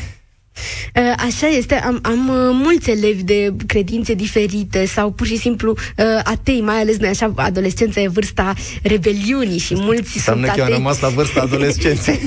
Uh, 0.95 1.13
așa 1.17 1.47
este, 1.47 1.75
am, 1.75 1.99
am 2.01 2.29
uh, 2.29 2.35
mulți 2.51 2.89
elevi 2.89 3.23
de 3.23 3.53
credințe 3.65 4.13
diferite 4.13 4.85
sau 4.85 5.11
pur 5.11 5.27
și 5.27 5.37
simplu 5.37 5.71
uh, 5.71 6.05
atei, 6.23 6.61
mai 6.61 6.79
ales 6.79 6.97
noi 6.97 7.09
așa, 7.09 7.33
adolescența 7.35 8.01
e 8.01 8.07
vârsta 8.07 8.53
rebeliunii 8.83 9.57
și 9.57 9.73
mulți 9.75 10.11
Înseamnă 10.15 10.45
sunt 10.45 10.59
atei. 10.59 10.65
că 10.65 10.73
am 10.73 10.77
rămas 10.77 10.99
la 10.99 11.07
vârsta 11.07 11.41
adolescenței. 11.41 12.19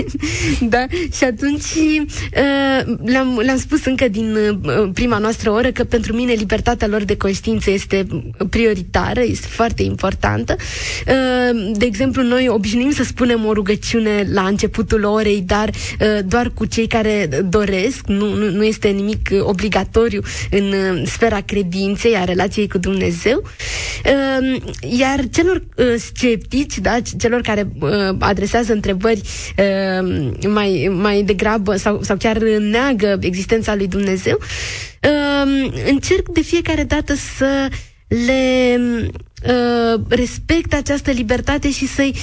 da, 0.74 0.86
și 1.16 1.24
atunci 1.24 1.62
le-am, 3.04 3.40
le-am 3.44 3.58
spus 3.58 3.84
încă 3.84 4.08
din 4.08 4.60
prima 4.92 5.18
noastră 5.18 5.50
oră 5.50 5.70
că 5.70 5.84
pentru 5.84 6.14
mine 6.14 6.32
libertatea 6.32 6.86
lor 6.86 7.02
de 7.02 7.16
conștiință 7.16 7.70
este 7.70 8.06
prioritară, 8.50 9.20
este 9.20 9.46
foarte 9.46 9.82
importantă. 9.82 10.56
De 11.72 11.84
exemplu, 11.84 12.22
noi 12.22 12.48
obișnuim 12.48 12.90
să 12.90 13.02
spunem 13.02 13.44
o 13.46 13.52
rugăciune 13.52 14.28
la 14.32 14.42
începutul 14.42 15.04
orei, 15.04 15.42
dar 15.46 15.70
doar 16.24 16.50
cu 16.54 16.64
cei 16.64 16.86
care 16.86 17.26
doresc, 17.26 17.59
nu, 18.06 18.34
nu, 18.34 18.50
nu 18.50 18.64
este 18.64 18.88
nimic 18.88 19.28
obligatoriu 19.40 20.20
în 20.50 20.74
sfera 21.04 21.40
credinței, 21.40 22.16
a 22.16 22.24
relației 22.24 22.68
cu 22.68 22.78
Dumnezeu. 22.78 23.42
Uh, 24.04 24.62
iar 24.98 25.20
celor 25.32 25.62
uh, 25.76 25.94
sceptici, 25.98 26.78
da, 26.78 26.98
celor 27.18 27.40
care 27.40 27.72
uh, 27.80 27.90
adresează 28.18 28.72
întrebări 28.72 29.20
uh, 29.58 30.30
mai, 30.48 30.90
mai 30.92 31.22
degrabă 31.22 31.76
sau, 31.76 32.02
sau 32.02 32.16
chiar 32.16 32.38
neagă 32.58 33.18
existența 33.20 33.74
lui 33.74 33.86
Dumnezeu, 33.86 34.38
uh, 34.40 35.70
încerc 35.88 36.28
de 36.28 36.40
fiecare 36.40 36.84
dată 36.84 37.14
să 37.14 37.68
le 38.26 38.76
uh, 39.46 40.00
respect 40.08 40.72
această 40.74 41.10
libertate 41.10 41.70
și 41.70 41.86
să-i 41.86 42.14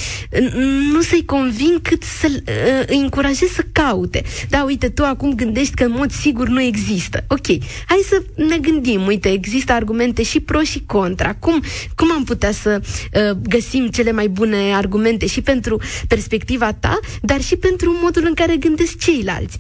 nu 0.92 1.02
să-i 1.02 1.26
convin 1.26 1.80
cât 1.82 2.04
să 2.04 2.28
uh, 2.32 2.84
îi 2.88 2.98
încurajez 2.98 3.50
să 3.50 3.62
caute. 3.72 4.24
Da, 4.50 4.64
uite, 4.64 4.90
tu 4.90 5.04
acum 5.04 5.34
gândești 5.36 5.74
că 5.74 5.84
în 5.84 5.92
mod 5.92 6.12
sigur 6.12 6.48
nu 6.48 6.62
există. 6.62 7.26
Ok, 7.28 7.46
hai 7.88 8.00
să 8.10 8.22
ne 8.36 8.58
gândim. 8.58 9.06
Uite, 9.06 9.30
există 9.32 9.72
argumente 9.72 10.24
și 10.24 10.40
pro 10.40 10.62
și 10.62 10.84
contra. 10.86 11.34
Cum, 11.36 11.64
cum 11.96 12.12
am 12.12 12.24
putea 12.24 12.52
să 12.52 12.82
uh, 12.82 13.38
găsim 13.50 13.88
cele 13.88 14.12
mai 14.12 14.28
bune 14.28 14.74
argumente 14.76 15.26
și 15.28 15.42
pentru 15.42 15.82
perspectiva 16.08 16.74
ta, 16.74 17.00
dar 17.22 17.42
și 17.42 17.56
pentru 17.56 18.00
modul 18.02 18.24
în 18.26 18.34
care 18.34 18.56
gândesc 18.56 18.98
ceilalți. 18.98 19.58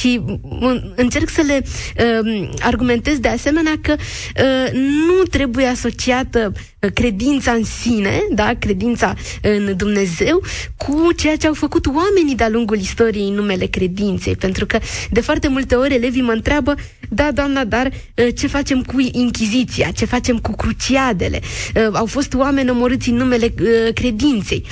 Și 0.00 0.20
uh, 0.60 0.80
încerc 0.94 1.28
să 1.28 1.42
le 1.46 1.62
uh, 1.64 2.48
argumentez 2.60 3.18
de 3.18 3.28
asemenea 3.28 3.74
că 3.82 3.94
uh, 3.98 4.72
nu 4.72 5.22
trebuie 5.30 5.66
asociată 5.66 6.52
credința 6.94 7.52
în 7.52 7.64
sine, 7.64 8.22
da, 8.30 8.54
credința 8.58 9.14
în 9.42 9.76
Dumnezeu, 9.76 10.42
cu 10.76 11.12
ceea 11.16 11.36
ce 11.36 11.46
au 11.46 11.54
făcut 11.54 11.86
oamenii 11.86 12.34
de-a 12.34 12.48
lungul 12.48 12.78
istoriei 12.78 13.28
în 13.28 13.34
numele 13.34 13.66
credinței. 13.66 14.36
Pentru 14.36 14.66
că 14.66 14.78
de 15.10 15.20
foarte 15.20 15.48
multe 15.48 15.74
ori 15.74 15.94
elevii 15.94 16.22
mă 16.22 16.32
întreabă, 16.32 16.74
da, 17.08 17.32
doamna, 17.32 17.64
dar 17.64 17.86
uh, 17.86 18.26
ce 18.36 18.46
facem 18.46 18.82
cu 18.82 18.96
Inchiziția, 19.12 19.90
ce 19.90 20.04
facem 20.04 20.38
cu 20.38 20.52
cruciadele? 20.52 21.40
Uh, 21.74 21.88
au 21.92 22.06
fost 22.06 22.34
oameni 22.34 22.70
omorâți 22.70 23.08
în 23.08 23.16
numele 23.16 23.54
uh, 23.60 23.92
credinței. 23.94 24.64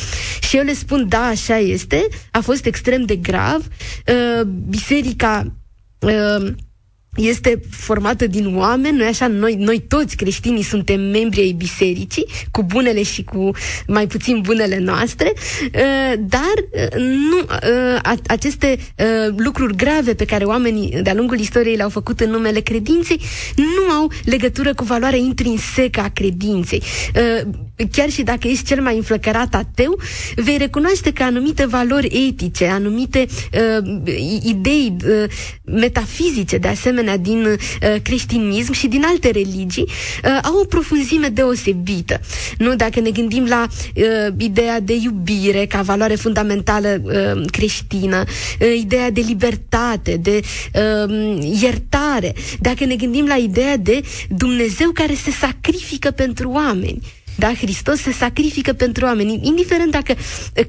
Și 0.49 0.57
eu 0.57 0.65
le 0.65 0.75
spun, 0.75 1.09
da, 1.09 1.23
așa 1.23 1.59
este, 1.59 2.07
a 2.31 2.41
fost 2.41 2.67
extrem 2.67 3.03
de 3.05 3.17
grav, 3.17 3.67
biserica 4.69 5.53
este 7.17 7.61
formată 7.71 8.27
din 8.27 8.57
oameni, 8.57 8.97
noi 8.97 9.07
așa, 9.07 9.27
noi, 9.27 9.55
noi 9.55 9.85
toți 9.89 10.17
creștinii 10.17 10.63
suntem 10.63 11.01
membri 11.01 11.41
ai 11.41 11.53
bisericii, 11.53 12.27
cu 12.51 12.63
bunele 12.63 13.03
și 13.03 13.25
cu 13.25 13.51
mai 13.87 14.07
puțin 14.07 14.41
bunele 14.41 14.79
noastre, 14.79 15.33
uh, 15.35 16.13
dar 16.19 16.55
uh, 16.71 17.01
nu 17.01 17.39
uh, 17.39 18.19
aceste 18.27 18.79
lucruri 19.37 19.77
grave 19.77 20.15
pe 20.15 20.25
care 20.25 20.45
oamenii 20.45 21.01
de-a 21.03 21.15
lungul 21.15 21.39
istoriei 21.39 21.77
le-au 21.77 21.89
făcut 21.89 22.21
în 22.21 22.31
numele 22.31 22.61
credinței 22.61 23.21
nu 23.57 23.93
au 23.93 24.11
legătură 24.25 24.75
cu 24.75 24.85
valoarea 24.85 25.19
intrinsecă 25.19 26.01
a 26.01 26.09
credinței. 26.09 26.83
Chiar 27.93 28.11
și 28.11 28.23
dacă 28.23 28.49
ești 28.49 28.65
cel 28.65 28.83
mai 28.83 28.97
înflăcărat 28.97 29.55
ateu, 29.55 29.99
vei 30.35 30.57
recunoaște 30.57 31.13
că 31.13 31.23
anumite 31.23 31.67
valori 31.67 32.27
etice, 32.29 32.67
anumite 32.67 33.27
idei 34.43 34.97
metafizice, 35.65 36.57
de 36.59 36.69
asemenea, 36.69 37.06
asemenea 37.07 37.17
din 37.17 37.45
uh, 37.45 38.01
creștinism 38.03 38.73
și 38.73 38.87
din 38.87 39.05
alte 39.05 39.31
religii 39.31 39.87
uh, 39.89 40.39
au 40.43 40.59
o 40.59 40.65
profunzime 40.65 41.29
deosebită. 41.29 42.21
Nu? 42.59 42.75
Dacă 42.75 43.01
ne 43.01 43.11
gândim 43.11 43.45
la 43.45 43.67
uh, 43.95 44.05
ideea 44.37 44.81
de 44.81 44.95
iubire 44.95 45.67
ca 45.67 45.83
valoare 45.83 46.15
fundamentală 46.15 47.01
uh, 47.03 47.45
creștină, 47.51 48.25
uh, 48.61 48.77
ideea 48.79 49.11
de 49.11 49.21
libertate, 49.21 50.17
de 50.17 50.41
uh, 50.75 51.39
iertare, 51.61 52.35
dacă 52.61 52.85
ne 52.85 52.97
gândim 52.97 53.27
la 53.27 53.35
ideea 53.35 53.77
de 53.77 54.01
Dumnezeu 54.29 54.91
care 54.91 55.15
se 55.15 55.31
sacrifică 55.31 56.11
pentru 56.11 56.51
oameni, 56.51 57.01
da, 57.39 57.55
Hristos 57.55 58.01
se 58.01 58.13
sacrifică 58.13 58.73
pentru 58.73 59.05
oameni, 59.05 59.41
indiferent 59.43 59.91
dacă 59.91 60.15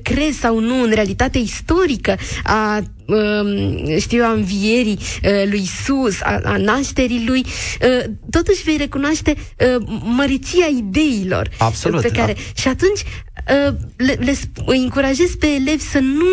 crezi 0.02 0.40
sau 0.40 0.60
nu 0.60 0.84
în 0.84 0.90
realitatea 0.90 1.42
istorică 1.42 2.16
a 2.44 2.78
Um, 2.78 2.97
știu 4.00 4.18
eu, 4.18 4.26
a 4.26 4.32
învierii 4.32 4.98
uh, 5.24 5.50
lui 5.50 5.62
Isus, 5.62 6.22
a, 6.22 6.40
a 6.44 6.58
nașterii 6.58 7.24
lui, 7.28 7.46
uh, 7.82 8.10
totuși 8.30 8.64
vei 8.64 8.78
recunoaște 8.78 9.36
uh, 9.36 9.84
măriția 10.04 10.66
ideilor 10.78 11.50
Absolut, 11.58 12.02
pe 12.02 12.10
care... 12.10 12.34
Da. 12.34 12.62
Și 12.62 12.68
atunci 12.68 13.02
le, 13.96 14.18
le 14.20 14.36
îi 14.66 14.78
încurajez 14.78 15.36
pe 15.40 15.48
elevi 15.48 15.82
să 15.82 16.00
nu 16.00 16.26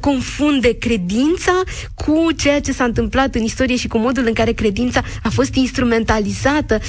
confunde 0.00 0.78
credința 0.78 1.62
cu 1.94 2.28
ceea 2.36 2.60
ce 2.60 2.72
s-a 2.72 2.84
întâmplat 2.84 3.34
în 3.34 3.42
istorie 3.42 3.76
și 3.76 3.88
cu 3.88 3.98
modul 3.98 4.24
în 4.26 4.32
care 4.32 4.52
credința 4.52 5.02
a 5.22 5.28
fost 5.28 5.54
instrumentalizată 5.54 6.80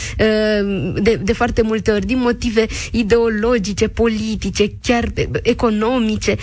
de, 1.01 1.19
de 1.23 1.33
foarte 1.33 1.61
multe 1.61 1.91
ori 1.91 2.05
din 2.05 2.19
motive 2.19 2.65
ideologice, 2.91 3.87
politice, 3.87 4.71
chiar 4.81 5.07
economice 5.41 6.35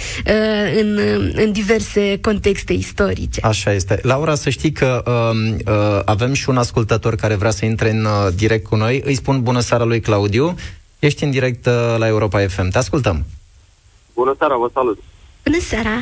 în, 0.81 1.01
în 1.35 1.53
diverse 1.53 2.19
contexte 2.21 2.73
istorice. 2.85 3.41
Așa 3.43 3.73
este. 3.73 3.99
Laura, 4.03 4.35
să 4.35 4.51
știi 4.51 4.73
că 4.73 5.03
uh, 5.07 5.55
uh, 5.67 6.01
avem 6.05 6.33
și 6.33 6.49
un 6.49 6.57
ascultător 6.57 7.15
care 7.15 7.35
vrea 7.35 7.51
să 7.51 7.65
intre 7.65 7.91
în 7.91 8.05
uh, 8.05 8.29
direct 8.37 8.67
cu 8.67 8.77
noi. 8.77 9.03
Îi 9.05 9.15
spun 9.15 9.43
bună 9.43 9.61
seara 9.61 9.85
lui 9.85 10.01
Claudiu. 10.01 10.55
Ești 10.99 11.25
în 11.25 11.31
direct 11.31 11.67
uh, 11.67 11.95
la 11.99 12.07
Europa 12.07 12.47
FM. 12.47 12.69
Te 12.69 12.79
ascultăm. 12.79 13.25
Bună 14.15 14.35
seara, 14.39 14.57
vă 14.57 14.71
salut. 14.73 14.99
Bună 15.45 15.61
seara. 15.61 15.97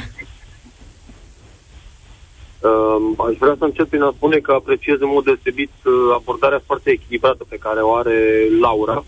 Uh, 2.69 3.29
aș 3.29 3.37
vrea 3.39 3.55
să 3.59 3.65
încep 3.65 3.89
prin 3.89 4.03
a 4.03 4.13
spune 4.17 4.37
că 4.37 4.53
apreciez 4.53 4.97
în 5.01 5.11
mod 5.13 5.25
deosebit 5.25 5.73
uh, 5.85 5.93
abordarea 6.15 6.63
foarte 6.67 6.91
echilibrată 6.91 7.45
pe 7.49 7.57
care 7.57 7.81
o 7.81 7.95
are 7.95 8.19
Laura. 8.61 9.05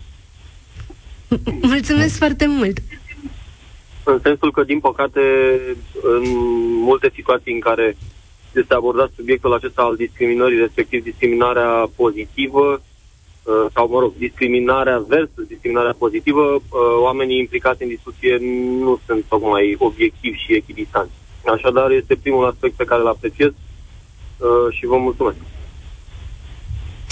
Mulțumesc 1.73 2.17
foarte 2.17 2.45
mult 2.47 2.77
în 4.05 4.19
sensul 4.23 4.51
că, 4.51 4.63
din 4.63 4.79
păcate, 4.79 5.21
în 6.01 6.23
multe 6.89 7.11
situații 7.13 7.53
în 7.53 7.59
care 7.59 7.97
este 8.53 8.73
abordat 8.73 9.11
subiectul 9.15 9.53
acesta 9.53 9.81
al 9.81 9.95
discriminării, 9.95 10.59
respectiv 10.59 11.03
discriminarea 11.03 11.89
pozitivă, 11.95 12.81
uh, 13.43 13.65
sau, 13.73 13.89
mă 13.89 13.99
rog, 13.99 14.13
discriminarea 14.17 15.05
versus 15.07 15.45
discriminarea 15.47 15.95
pozitivă, 15.97 16.41
uh, 16.41 16.61
oamenii 17.01 17.39
implicați 17.39 17.81
în 17.83 17.87
discuție 17.87 18.37
nu 18.79 18.99
sunt 19.05 19.23
tocmai 19.29 19.75
obiectivi 19.79 20.37
și 20.37 20.53
echidistanți. 20.53 21.11
Așadar, 21.45 21.91
este 21.91 22.15
primul 22.15 22.45
aspect 22.45 22.75
pe 22.75 22.83
care 22.83 23.01
îl 23.01 23.07
apreciez 23.07 23.49
uh, 23.49 24.75
și 24.77 24.85
vă 24.85 24.97
mulțumesc. 24.97 25.37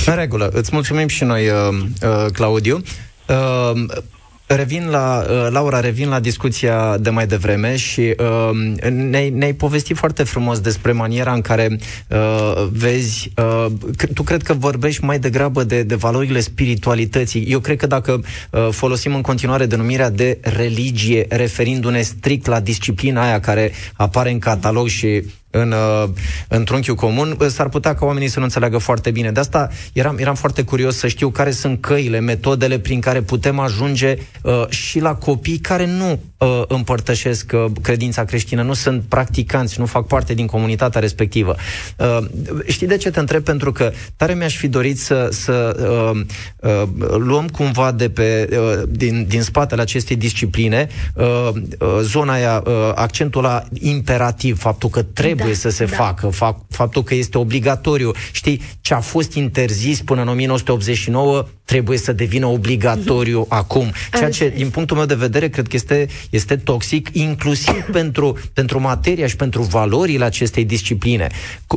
În 0.06 0.16
regulă. 0.16 0.50
Îți 0.54 0.70
mulțumim 0.74 1.08
și 1.08 1.24
noi, 1.24 1.44
Claudiu. 2.34 2.82
Revin 4.46 4.90
la, 4.90 5.26
uh, 5.30 5.48
Laura, 5.50 5.80
revin 5.80 6.10
la 6.10 6.20
discuția 6.20 6.98
de 6.98 7.10
mai 7.10 7.28
devreme 7.28 7.76
și 7.76 8.16
uh, 8.20 8.90
ne-ai, 8.90 9.30
ne-ai 9.30 9.54
povestit 9.54 9.98
foarte 9.98 10.24
frumos 10.24 10.60
despre 10.60 10.92
maniera 10.92 11.34
în 11.34 11.42
care 11.42 11.78
uh, 12.08 12.68
vezi, 12.72 13.32
uh, 13.38 13.66
tu 14.14 14.24
cred 14.24 14.42
că 14.42 14.54
vorbești 14.54 15.04
mai 15.04 15.20
degrabă 15.20 15.64
de, 15.64 15.84
de 15.84 15.96
valorile 15.96 16.40
spiritualității. 16.40 17.42
Eu 17.42 17.60
cred 17.60 17.78
că 17.78 17.88
dacă 17.88 18.22
uh, 18.52 18.68
folosim 18.72 19.16
în 19.16 19.22
continuare 19.22 19.66
denumirea 19.66 20.10
de 20.10 20.38
religie, 20.42 21.26
referindu-ne 21.30 22.02
strict 22.02 22.46
la 22.46 22.60
disciplina 22.60 23.24
aia 23.24 23.40
care 23.40 23.72
apare 23.94 24.32
în 24.32 24.40
catalog 24.40 24.88
și 24.88 25.24
în, 25.56 25.72
uh, 25.72 26.10
în 26.48 26.63
trunchiul 26.63 26.96
comun, 26.96 27.38
uh, 27.39 27.48
s-ar 27.48 27.70
putea 27.70 27.96
ca 27.96 28.06
oamenii 28.06 28.28
să 28.28 28.39
nu 28.39 28.46
înțeleagă 28.46 28.78
foarte 28.78 29.12
bine. 29.12 29.32
De 29.32 29.39
asta 29.39 29.70
eram, 29.94 30.18
eram 30.18 30.36
foarte 30.36 30.63
curios 30.63 30.98
să 30.98 31.08
știu 31.08 31.30
care 31.30 31.52
sunt 31.52 31.82
căile, 31.82 32.20
metodele 32.20 32.80
prin 32.80 33.00
care 33.00 33.22
putem 33.22 33.60
ajunge 33.60 34.16
uh, 34.42 34.70
și 34.70 35.00
la 35.00 35.16
copii 35.16 35.58
care 35.58 35.86
nu 35.86 36.20
uh, 36.38 36.62
împărtășesc 36.68 37.52
uh, 37.54 37.66
credința 37.82 38.24
creștină, 38.24 38.62
nu 38.62 38.74
sunt 38.74 39.04
practicanți, 39.10 39.80
nu 39.80 39.86
fac 39.86 40.08
parte 40.08 40.34
din 40.34 40.46
comunitatea 40.46 41.02
respectivă. 41.02 41.56
Uh, 41.98 42.18
știi 42.68 42.88
de 42.88 42.98
ce 42.98 43.12
te 43.12 43.20
întreb? 43.20 43.44
Pentru 43.44 43.72
că 43.72 43.92
tare 44.16 44.34
mi-aș 44.34 44.58
fi 44.58 44.68
dorit 44.68 45.00
să, 45.00 45.30
să 45.32 45.76
uh, 46.12 46.22
uh, 46.60 46.84
luăm 47.18 47.48
cumva 47.48 47.92
de 47.92 48.10
pe, 48.10 48.50
uh, 48.52 48.84
din, 48.89 49.26
din 49.28 49.42
spatele 49.42 49.82
acestei 49.82 50.16
discipline 50.16 50.88
uh, 51.13 51.50
uh, 51.80 52.00
zona 52.02 52.34
aia, 52.34 52.63
uh, 52.66 52.74
accentul 52.96 53.42
la 53.42 53.63
imperativ, 53.74 54.60
faptul 54.60 54.89
că 54.89 55.02
trebuie 55.02 55.43
trebuie 55.44 55.62
da, 55.64 55.70
să 55.70 55.76
se 55.76 55.86
da. 55.86 55.96
facă, 55.96 56.28
fac, 56.28 56.58
faptul 56.70 57.04
că 57.04 57.16
este 57.16 57.38
obligatoriu. 57.38 58.12
Știi, 58.32 58.62
ce 58.82 58.94
a 58.94 59.00
fost 59.00 59.34
interzis 59.34 60.02
până 60.02 60.22
în 60.22 60.28
1989 60.28 61.46
trebuie 61.66 61.98
să 61.98 62.14
devină 62.14 62.46
obligatoriu 62.46 63.44
mm-hmm. 63.46 63.58
acum. 63.58 63.92
Ceea 64.18 64.30
ce, 64.30 64.54
din 64.56 64.70
punctul 64.70 64.98
meu 64.98 65.06
de 65.06 65.14
vedere, 65.14 65.50
cred 65.50 65.68
că 65.68 65.76
este, 65.76 66.08
este 66.30 66.56
toxic, 66.56 67.10
inclusiv 67.12 67.84
pentru, 67.92 68.38
pentru 68.54 68.80
materia 68.80 69.28
și 69.28 69.36
pentru 69.36 69.62
valorile 69.62 70.26
acestei 70.26 70.66
discipline. 70.66 71.28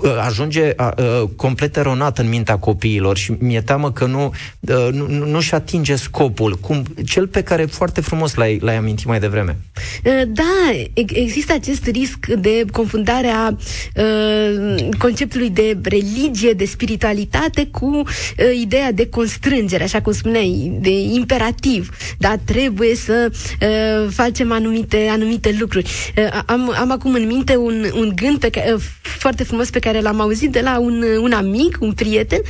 Ă, 0.05 0.21
ajunge 0.21 0.73
a, 0.77 0.85
a, 0.85 0.95
ă, 0.99 1.31
complet 1.37 1.77
eronat 1.77 2.19
în 2.19 2.29
mintea 2.29 2.59
copiilor 2.59 3.17
și 3.17 3.33
mi-e 3.39 3.61
teamă 3.61 3.93
că 3.93 4.07
nu, 4.07 4.21
a, 4.21 4.33
ă, 4.73 4.91
nu, 4.93 5.07
nu, 5.09 5.27
nu-și 5.27 5.55
atinge 5.55 5.97
scopul, 5.97 6.59
cum, 6.61 6.83
cel 7.05 7.27
pe 7.27 7.43
care 7.43 7.65
foarte 7.65 8.01
frumos 8.01 8.35
l-ai, 8.35 8.59
l-ai 8.59 8.77
amintit 8.77 9.07
mai 9.07 9.21
devreme. 9.21 9.57
Da, 10.27 10.71
există 10.95 11.53
acest 11.53 11.87
risc 11.87 12.27
de 12.27 12.65
confundare 12.73 13.29
a 13.29 13.56
uh, 13.95 14.88
conceptului 14.99 15.51
de 15.51 15.79
religie, 15.83 16.53
de 16.53 16.64
spiritualitate 16.64 17.66
cu 17.66 17.87
uh, 17.87 18.05
ideea 18.61 18.92
de 18.92 19.09
constrângere, 19.09 19.83
așa 19.83 20.01
cum 20.01 20.12
spuneai, 20.12 20.79
de 20.81 20.90
imperativ. 20.90 21.90
Da, 22.19 22.37
trebuie 22.45 22.95
să 22.95 23.31
uh, 23.31 24.11
facem 24.11 24.53
anumite, 24.53 25.07
anumite 25.11 25.57
lucruri. 25.59 25.90
Uh, 26.16 26.40
am, 26.47 26.73
am 26.77 26.90
acum 26.90 27.14
în 27.14 27.27
minte 27.27 27.57
un, 27.57 27.87
un 27.95 28.12
gând 28.14 28.38
pe 28.38 28.51
care, 28.51 28.73
uh, 28.73 28.81
foarte 29.01 29.45
frumos 29.45 29.71
pe 29.71 29.79
care 29.79 30.01
l-am 30.01 30.21
auzit 30.21 30.51
de 30.53 30.61
la 30.61 30.79
un, 30.79 31.05
un 31.21 31.33
amic, 31.33 31.79
un 31.81 31.92
prieten, 31.92 32.40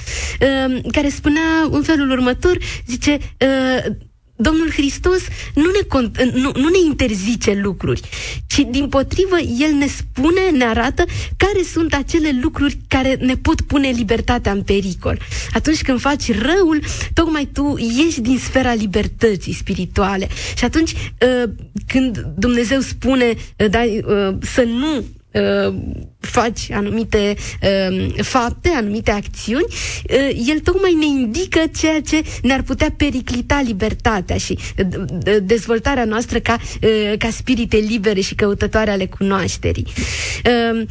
uh, 0.40 0.80
care 0.92 1.08
spunea 1.08 1.42
în 1.70 1.82
felul 1.82 2.10
următor, 2.10 2.58
zice, 2.86 3.18
uh, 3.40 3.92
Domnul 4.36 4.70
Hristos 4.70 5.20
nu 5.54 5.64
ne, 5.64 6.30
nu, 6.32 6.52
nu 6.54 6.68
ne 6.68 6.78
interzice 6.86 7.60
lucruri, 7.62 8.00
ci 8.46 8.66
din 8.70 8.88
potrivă 8.88 9.38
El 9.38 9.72
ne 9.72 9.86
spune, 9.86 10.50
ne 10.50 10.64
arată 10.64 11.04
care 11.36 11.62
sunt 11.72 11.94
acele 11.94 12.38
lucruri 12.42 12.78
care 12.88 13.16
ne 13.20 13.36
pot 13.36 13.60
pune 13.60 13.88
libertatea 13.88 14.52
în 14.52 14.62
pericol. 14.62 15.18
Atunci 15.52 15.82
când 15.82 16.00
faci 16.00 16.32
răul, 16.32 16.82
tocmai 17.14 17.48
tu 17.52 17.76
ieși 17.96 18.20
din 18.20 18.38
sfera 18.38 18.74
libertății 18.74 19.52
spirituale. 19.52 20.28
Și 20.56 20.64
atunci 20.64 20.92
uh, 20.92 21.50
când 21.86 22.26
Dumnezeu 22.36 22.80
spune 22.80 23.34
uh, 23.56 23.70
da, 23.70 23.82
uh, 23.82 24.34
să 24.40 24.62
nu 24.62 24.96
uh, 24.96 25.74
faci 26.26 26.70
anumite 26.70 27.34
uh, 27.62 28.06
fapte, 28.22 28.68
anumite 28.68 29.10
acțiuni, 29.10 29.64
uh, 29.68 30.48
el 30.48 30.58
tocmai 30.58 30.94
ne 30.98 31.06
indică 31.06 31.60
ceea 31.78 32.00
ce 32.00 32.22
ne-ar 32.42 32.62
putea 32.62 32.94
periclita 32.96 33.62
libertatea 33.66 34.36
și 34.36 34.58
uh, 34.78 35.36
dezvoltarea 35.42 36.04
noastră 36.04 36.38
ca, 36.38 36.58
uh, 36.82 37.12
ca 37.18 37.30
spirite 37.30 37.76
libere 37.76 38.20
și 38.20 38.34
căutătoare 38.34 38.90
ale 38.90 39.06
cunoașterii. 39.06 39.86
Uh, 40.44 40.86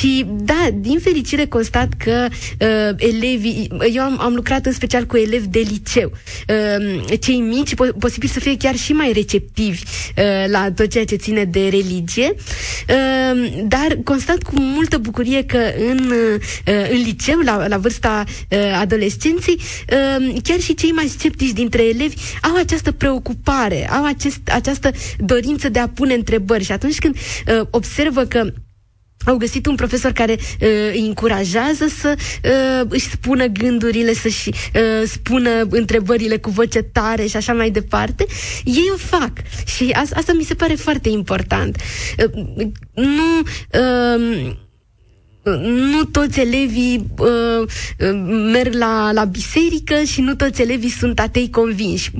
și 0.00 0.26
da, 0.28 0.68
din 0.74 0.98
fericire 0.98 1.46
constat 1.46 1.88
că 2.04 2.26
uh, 2.30 2.94
elevii, 2.96 3.68
eu 3.92 4.02
am, 4.02 4.20
am 4.20 4.34
lucrat 4.34 4.66
în 4.66 4.72
special 4.72 5.04
cu 5.04 5.16
elevi 5.16 5.46
de 5.46 5.58
liceu, 5.58 6.12
uh, 6.48 7.18
cei 7.20 7.40
mici, 7.40 7.74
po- 7.74 7.98
posibil 7.98 8.28
să 8.28 8.40
fie 8.40 8.56
chiar 8.56 8.74
și 8.76 8.92
mai 8.92 9.12
receptivi 9.12 9.82
uh, 10.16 10.24
la 10.50 10.72
tot 10.72 10.88
ceea 10.90 11.04
ce 11.04 11.16
ține 11.16 11.44
de 11.44 11.68
religie, 11.68 12.34
uh, 12.34 13.52
dar 13.64 13.98
constat 14.04 14.42
cu 14.42 14.60
multă 14.74 14.98
bucurie 14.98 15.44
că 15.44 15.58
în, 15.90 15.98
uh, 15.98 16.40
în 16.90 16.98
liceu, 17.02 17.38
la, 17.38 17.66
la 17.66 17.78
vârsta 17.78 18.24
uh, 18.26 18.58
adolescenței, 18.80 19.58
uh, 19.58 20.36
chiar 20.42 20.60
și 20.60 20.74
cei 20.74 20.90
mai 20.90 21.06
sceptici 21.06 21.52
dintre 21.52 21.82
elevi 21.82 22.16
au 22.42 22.56
această 22.56 22.92
preocupare, 22.92 23.90
au 23.90 24.04
acest, 24.04 24.40
această 24.48 24.90
dorință 25.18 25.68
de 25.68 25.78
a 25.78 25.88
pune 25.88 26.14
întrebări. 26.14 26.64
Și 26.64 26.72
atunci 26.72 26.98
când 26.98 27.16
observă 27.70 28.24
că 28.24 28.52
au 29.24 29.36
găsit 29.36 29.66
un 29.66 29.74
profesor 29.74 30.12
care 30.12 30.36
uh, 30.38 30.68
îi 30.92 31.06
încurajează 31.06 31.86
să 31.98 32.14
uh, 32.44 32.86
își 32.88 33.10
spună 33.10 33.46
gândurile, 33.46 34.14
să-și 34.14 34.48
uh, 34.48 35.08
spună 35.08 35.50
întrebările 35.70 36.36
cu 36.36 36.50
voce 36.50 36.82
tare 36.82 37.26
și 37.26 37.36
așa 37.36 37.52
mai 37.52 37.70
departe. 37.70 38.26
Ei 38.64 38.90
o 38.92 38.96
fac 38.96 39.32
și 39.76 39.90
a- 39.94 40.04
asta 40.14 40.32
mi 40.32 40.44
se 40.44 40.54
pare 40.54 40.74
foarte 40.74 41.08
important. 41.08 41.76
Uh, 42.18 42.66
nu... 42.94 43.38
Uh, 43.72 44.52
nu 45.64 46.04
toți 46.04 46.40
elevii 46.40 47.06
uh, 47.18 47.68
merg 48.52 48.74
la, 48.74 49.12
la 49.12 49.24
biserică 49.24 50.02
și 50.02 50.20
nu 50.20 50.34
toți 50.34 50.62
elevii 50.62 50.90
sunt 50.90 51.20
atei 51.20 51.50
convinși. 51.50 52.10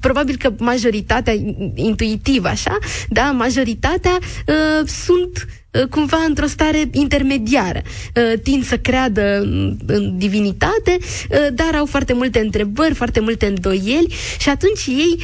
Probabil 0.00 0.36
că 0.36 0.52
majoritatea, 0.58 1.34
intuitiv 1.74 2.44
așa, 2.44 2.78
da, 3.08 3.30
majoritatea 3.30 4.18
uh, 4.46 4.86
sunt 4.86 5.46
uh, 5.46 5.59
cumva 5.90 6.24
într-o 6.28 6.46
stare 6.46 6.88
intermediară. 6.92 7.82
Uh, 8.14 8.38
tind 8.42 8.64
să 8.64 8.78
creadă 8.78 9.40
în 9.86 10.18
divinitate, 10.18 10.96
uh, 11.00 11.46
dar 11.52 11.74
au 11.74 11.86
foarte 11.86 12.12
multe 12.12 12.38
întrebări, 12.38 12.94
foarte 12.94 13.20
multe 13.20 13.46
îndoieli 13.46 14.14
și 14.38 14.48
atunci 14.48 14.86
ei 14.86 15.16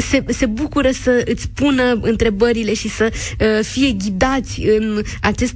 se, 0.00 0.24
se 0.28 0.46
bucură 0.46 0.90
să 0.90 1.22
îți 1.24 1.48
pună 1.48 1.98
întrebările 2.02 2.74
și 2.74 2.88
să 2.88 3.12
fie 3.62 3.92
ghidați 3.92 4.60
în 4.60 5.02
acest 5.20 5.54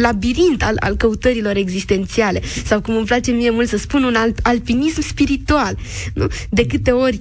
labirint 0.00 0.62
al, 0.62 0.76
al 0.80 0.96
căutărilor 0.96 1.56
existențiale 1.56 2.42
sau 2.64 2.80
cum 2.80 2.96
îmi 2.96 3.06
place 3.06 3.30
mie 3.30 3.50
mult 3.50 3.68
să 3.68 3.76
spun 3.76 4.02
un 4.04 4.14
alt, 4.14 4.38
alpinism 4.42 5.00
spiritual. 5.00 5.76
Nu? 6.14 6.26
De 6.50 6.66
câte 6.66 6.90
ori 6.90 7.18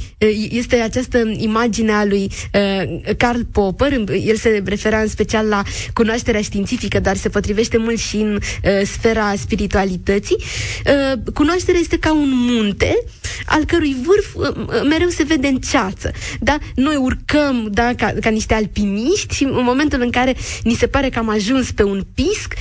este 0.50 0.76
această 0.76 1.32
imagine 1.38 1.92
a 1.92 2.06
lui 2.06 2.32
uh, 2.54 3.16
Karl 3.18 3.40
Popper, 3.52 4.04
el 4.26 4.36
se 4.36 4.64
refera 4.66 5.00
în 5.00 5.08
special 5.08 5.48
la 5.48 5.64
cunoașterea 5.94 6.42
științifică, 6.42 7.00
dar 7.00 7.16
se 7.16 7.30
potrivește 7.30 7.78
mult 7.78 8.00
și 8.00 8.16
în 8.16 8.36
uh, 8.36 8.82
sfera 8.86 9.34
spiritualității. 9.38 10.38
Uh, 10.86 11.34
cunoașterea 11.34 11.80
este 11.80 11.98
ca 11.98 12.14
un 12.14 12.30
munte 12.34 13.04
al 13.46 13.66
cărui 13.66 13.96
vârf 14.04 14.36
uh, 14.36 14.82
mereu 14.90 15.08
se 15.08 15.24
vede 15.24 15.48
în 15.48 15.58
ceață. 15.58 16.12
Da? 16.40 16.58
Noi 16.76 16.96
urcăm 16.96 17.68
da, 17.72 17.94
ca, 17.98 18.14
ca 18.22 18.30
niște 18.30 18.54
alpiniști 18.54 19.36
și 19.36 19.44
în 19.44 19.64
momentul 19.64 20.02
în 20.02 20.10
care 20.10 20.36
ni 20.64 20.74
se 20.74 20.88
pare 20.88 21.10
că 21.10 21.20
am 21.20 21.30
ajuns 21.30 21.72
pe 21.72 21.84
un 21.84 22.06
pisc, 22.14 22.54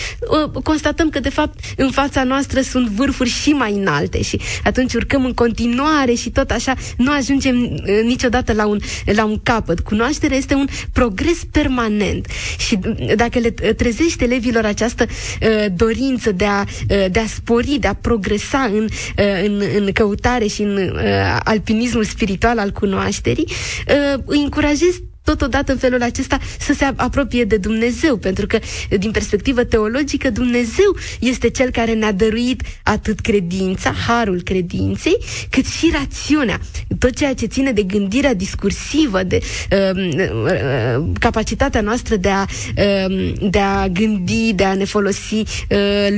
constatăm 0.63 1.11
că, 1.11 1.21
de 1.21 1.29
fapt, 1.29 1.59
în 1.77 1.91
fața 1.91 2.25
noastră 2.25 2.61
sunt 2.61 2.89
vârfuri 2.89 3.29
și 3.29 3.51
mai 3.51 3.73
înalte 3.73 4.23
și 4.23 4.41
atunci 4.65 4.95
urcăm 4.95 5.25
în 5.25 5.35
continuare 5.35 6.15
și 6.15 6.31
tot 6.31 6.51
așa 6.51 6.75
nu 6.97 7.13
ajungem 7.13 7.63
uh, 7.63 8.03
niciodată 8.05 8.53
la 8.53 8.67
un, 8.67 8.79
la 9.05 9.25
un 9.25 9.41
capăt. 9.43 9.81
Cunoașterea 9.81 10.37
este 10.37 10.55
un 10.55 10.67
progres 10.93 11.41
permanent 11.51 12.27
și 12.59 12.79
dacă 13.17 13.39
le 13.39 13.51
trezește 13.51 14.25
elevilor 14.25 14.65
această 14.65 15.07
uh, 15.07 15.67
dorință 15.77 16.33
de 16.33 16.45
a, 16.45 16.61
uh, 16.61 17.05
de 17.11 17.19
a 17.19 17.27
spori, 17.27 17.77
de 17.81 17.87
a 17.87 17.95
progresa 17.95 18.71
în, 18.73 18.85
uh, 19.19 19.45
în, 19.45 19.63
în 19.77 19.93
căutare 19.93 20.47
și 20.47 20.63
în 20.63 20.77
uh, 20.77 21.39
alpinismul 21.45 22.05
spiritual 22.05 22.59
al 22.59 22.71
cunoașterii, 22.71 23.47
uh, 23.89 24.21
îi 24.27 24.43
încurajez 24.43 25.01
totodată 25.25 25.73
în 25.73 25.79
felul 25.79 26.03
acesta 26.03 26.39
să 26.59 26.73
se 26.73 26.93
apropie 26.97 27.45
de 27.45 27.57
Dumnezeu, 27.57 28.17
pentru 28.17 28.47
că 28.47 28.59
din 28.99 29.11
perspectivă 29.11 29.65
teologică 29.65 30.31
Dumnezeu 30.31 30.97
este 31.21 31.51
cel 31.51 31.71
care 31.71 31.93
ne-a 31.93 32.13
dăruit 32.13 32.63
atât 32.83 33.21
credința, 33.21 33.95
harul 34.07 34.41
credinței, 34.43 35.17
cât 35.51 35.67
și 35.67 35.93
rațiunea. 35.93 36.61
Tot 36.99 37.17
ceea 37.17 37.35
ce 37.35 37.47
ține 37.47 37.73
de 37.73 37.83
gândirea 37.83 38.35
discursivă, 38.35 39.23
de 39.23 39.39
uh, 39.71 40.15
uh, 40.15 41.05
capacitatea 41.19 41.81
noastră 41.81 42.17
de 42.17 42.29
a, 42.29 42.45
uh, 42.77 43.33
de 43.51 43.59
a 43.59 43.89
gândi, 43.89 44.53
de 44.53 44.65
a 44.65 44.75
ne 44.75 44.85
folosi 44.85 45.35
uh, 45.35 45.45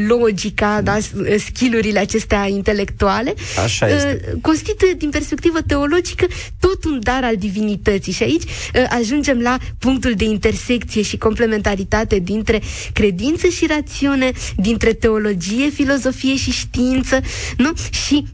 logica, 0.07 0.81
da, 0.83 0.99
skillurile 1.39 1.99
acestea 1.99 2.47
intelectuale, 2.49 3.35
Așa 3.65 3.89
este. 3.89 4.21
Uh, 4.33 4.41
constituie 4.43 4.93
din 4.93 5.11
perspectivă 5.11 5.59
teologică 5.67 6.27
tot 6.61 6.85
un 6.85 7.01
dar 7.03 7.25
al 7.25 7.37
divinității. 7.37 8.13
Și 8.13 8.23
aici 8.23 8.43
uh, 8.43 8.96
ajungem 8.97 9.41
la 9.41 9.59
punctul 9.79 10.15
de 10.15 10.25
intersecție 10.25 11.03
și 11.03 11.17
complementaritate 11.17 12.19
dintre 12.19 12.63
credință 12.93 13.47
și 13.47 13.67
rațiune, 13.67 14.33
dintre 14.57 14.93
teologie, 14.93 15.69
filozofie 15.69 16.37
și 16.37 16.51
știință, 16.51 17.21
nu? 17.57 17.73
Și 17.91 18.25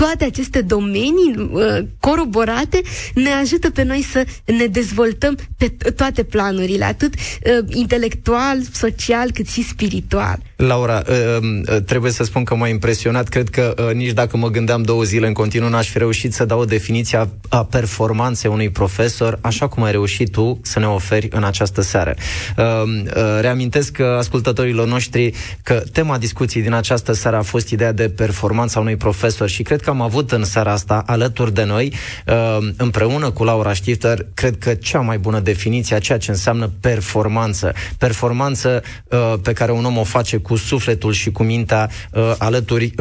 toate 0.00 0.24
aceste 0.24 0.60
domenii 0.60 1.48
uh, 1.50 1.78
coroborate 1.98 2.80
ne 3.14 3.30
ajută 3.30 3.70
pe 3.70 3.82
noi 3.82 4.02
să 4.12 4.24
ne 4.44 4.66
dezvoltăm 4.66 5.38
pe 5.56 5.68
toate 5.96 6.22
planurile, 6.22 6.84
atât 6.84 7.14
uh, 7.14 7.74
intelectual, 7.74 8.58
social, 8.72 9.30
cât 9.30 9.48
și 9.48 9.62
spiritual. 9.62 10.38
Laura, 10.56 11.02
uh, 11.08 11.38
uh, 11.42 11.82
trebuie 11.86 12.12
să 12.12 12.24
spun 12.24 12.44
că 12.44 12.54
m-a 12.54 12.68
impresionat. 12.68 13.28
Cred 13.28 13.48
că 13.48 13.74
uh, 13.78 13.94
nici 13.94 14.10
dacă 14.12 14.36
mă 14.36 14.48
gândeam 14.48 14.82
două 14.82 15.02
zile 15.02 15.26
în 15.26 15.32
continuu, 15.32 15.68
n-aș 15.68 15.88
fi 15.88 15.98
reușit 15.98 16.32
să 16.32 16.44
dau 16.44 16.60
o 16.60 16.64
definiție 16.64 17.18
a, 17.18 17.26
a 17.48 17.64
performanței 17.64 18.50
unui 18.50 18.70
profesor, 18.70 19.38
așa 19.40 19.68
cum 19.68 19.82
ai 19.82 19.90
reușit 19.90 20.30
tu 20.30 20.60
să 20.62 20.78
ne 20.78 20.86
oferi 20.86 21.28
în 21.30 21.44
această 21.44 21.80
seară. 21.80 22.14
Uh, 22.56 22.64
uh, 22.64 23.38
reamintesc 23.40 23.96
uh, 24.00 24.06
ascultătorilor 24.06 24.86
noștri 24.86 25.32
că 25.62 25.82
tema 25.92 26.18
discuției 26.18 26.62
din 26.62 26.72
această 26.72 27.12
seară 27.12 27.36
a 27.36 27.42
fost 27.42 27.68
ideea 27.68 27.92
de 27.92 28.08
performanța 28.08 28.80
unui 28.80 28.96
profesor 28.96 29.48
și 29.48 29.62
cred 29.62 29.80
că 29.80 29.89
am 29.90 30.00
avut 30.00 30.32
în 30.32 30.44
seara 30.44 30.72
asta 30.72 31.02
alături 31.06 31.54
de 31.54 31.64
noi, 31.64 31.94
uh, 32.26 32.58
împreună 32.76 33.30
cu 33.30 33.44
Laura 33.44 33.74
Stifter, 33.74 34.26
cred 34.34 34.58
că 34.58 34.74
cea 34.74 35.00
mai 35.00 35.18
bună 35.18 35.40
definiție 35.40 35.96
a 35.96 35.98
ceea 35.98 36.18
ce 36.18 36.30
înseamnă 36.30 36.70
performanță. 36.80 37.72
Performanță 37.98 38.82
uh, 39.04 39.34
pe 39.42 39.52
care 39.52 39.72
un 39.72 39.84
om 39.84 39.96
o 39.96 40.04
face 40.04 40.36
cu 40.36 40.56
sufletul 40.56 41.12
și 41.12 41.30
cu 41.30 41.42
mintea 41.42 41.90
uh, 42.12 42.34
alături 42.38 42.94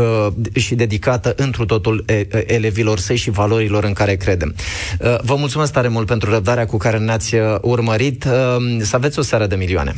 și 0.56 0.76
dedicată 0.76 1.34
întru 1.38 1.66
totul 1.66 2.06
elevilor 2.46 3.00
săi 3.00 3.16
și 3.16 3.30
valorilor 3.30 3.84
în 3.84 3.94
care 3.94 4.16
credem. 4.16 4.56
Vă 5.22 5.36
mulțumesc 5.36 5.72
tare 5.72 5.88
mult 5.88 6.08
pentru 6.08 6.30
răbdarea 6.30 6.66
cu 6.66 6.78
care 6.78 6.98
ne-ați 6.98 7.36
urmărit. 7.62 8.28
Să 8.80 8.96
aveți 8.96 9.20
o 9.20 9.22
seară 9.22 9.46
de 9.46 9.56
milioane. 9.56 9.96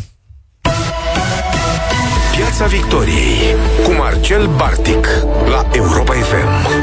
Piața 2.35 2.65
Victoriei 2.65 3.55
cu 3.83 3.91
Marcel 3.91 4.47
Bartic 4.47 5.07
la 5.49 5.67
Europa 5.73 6.13
FM. 6.13 6.80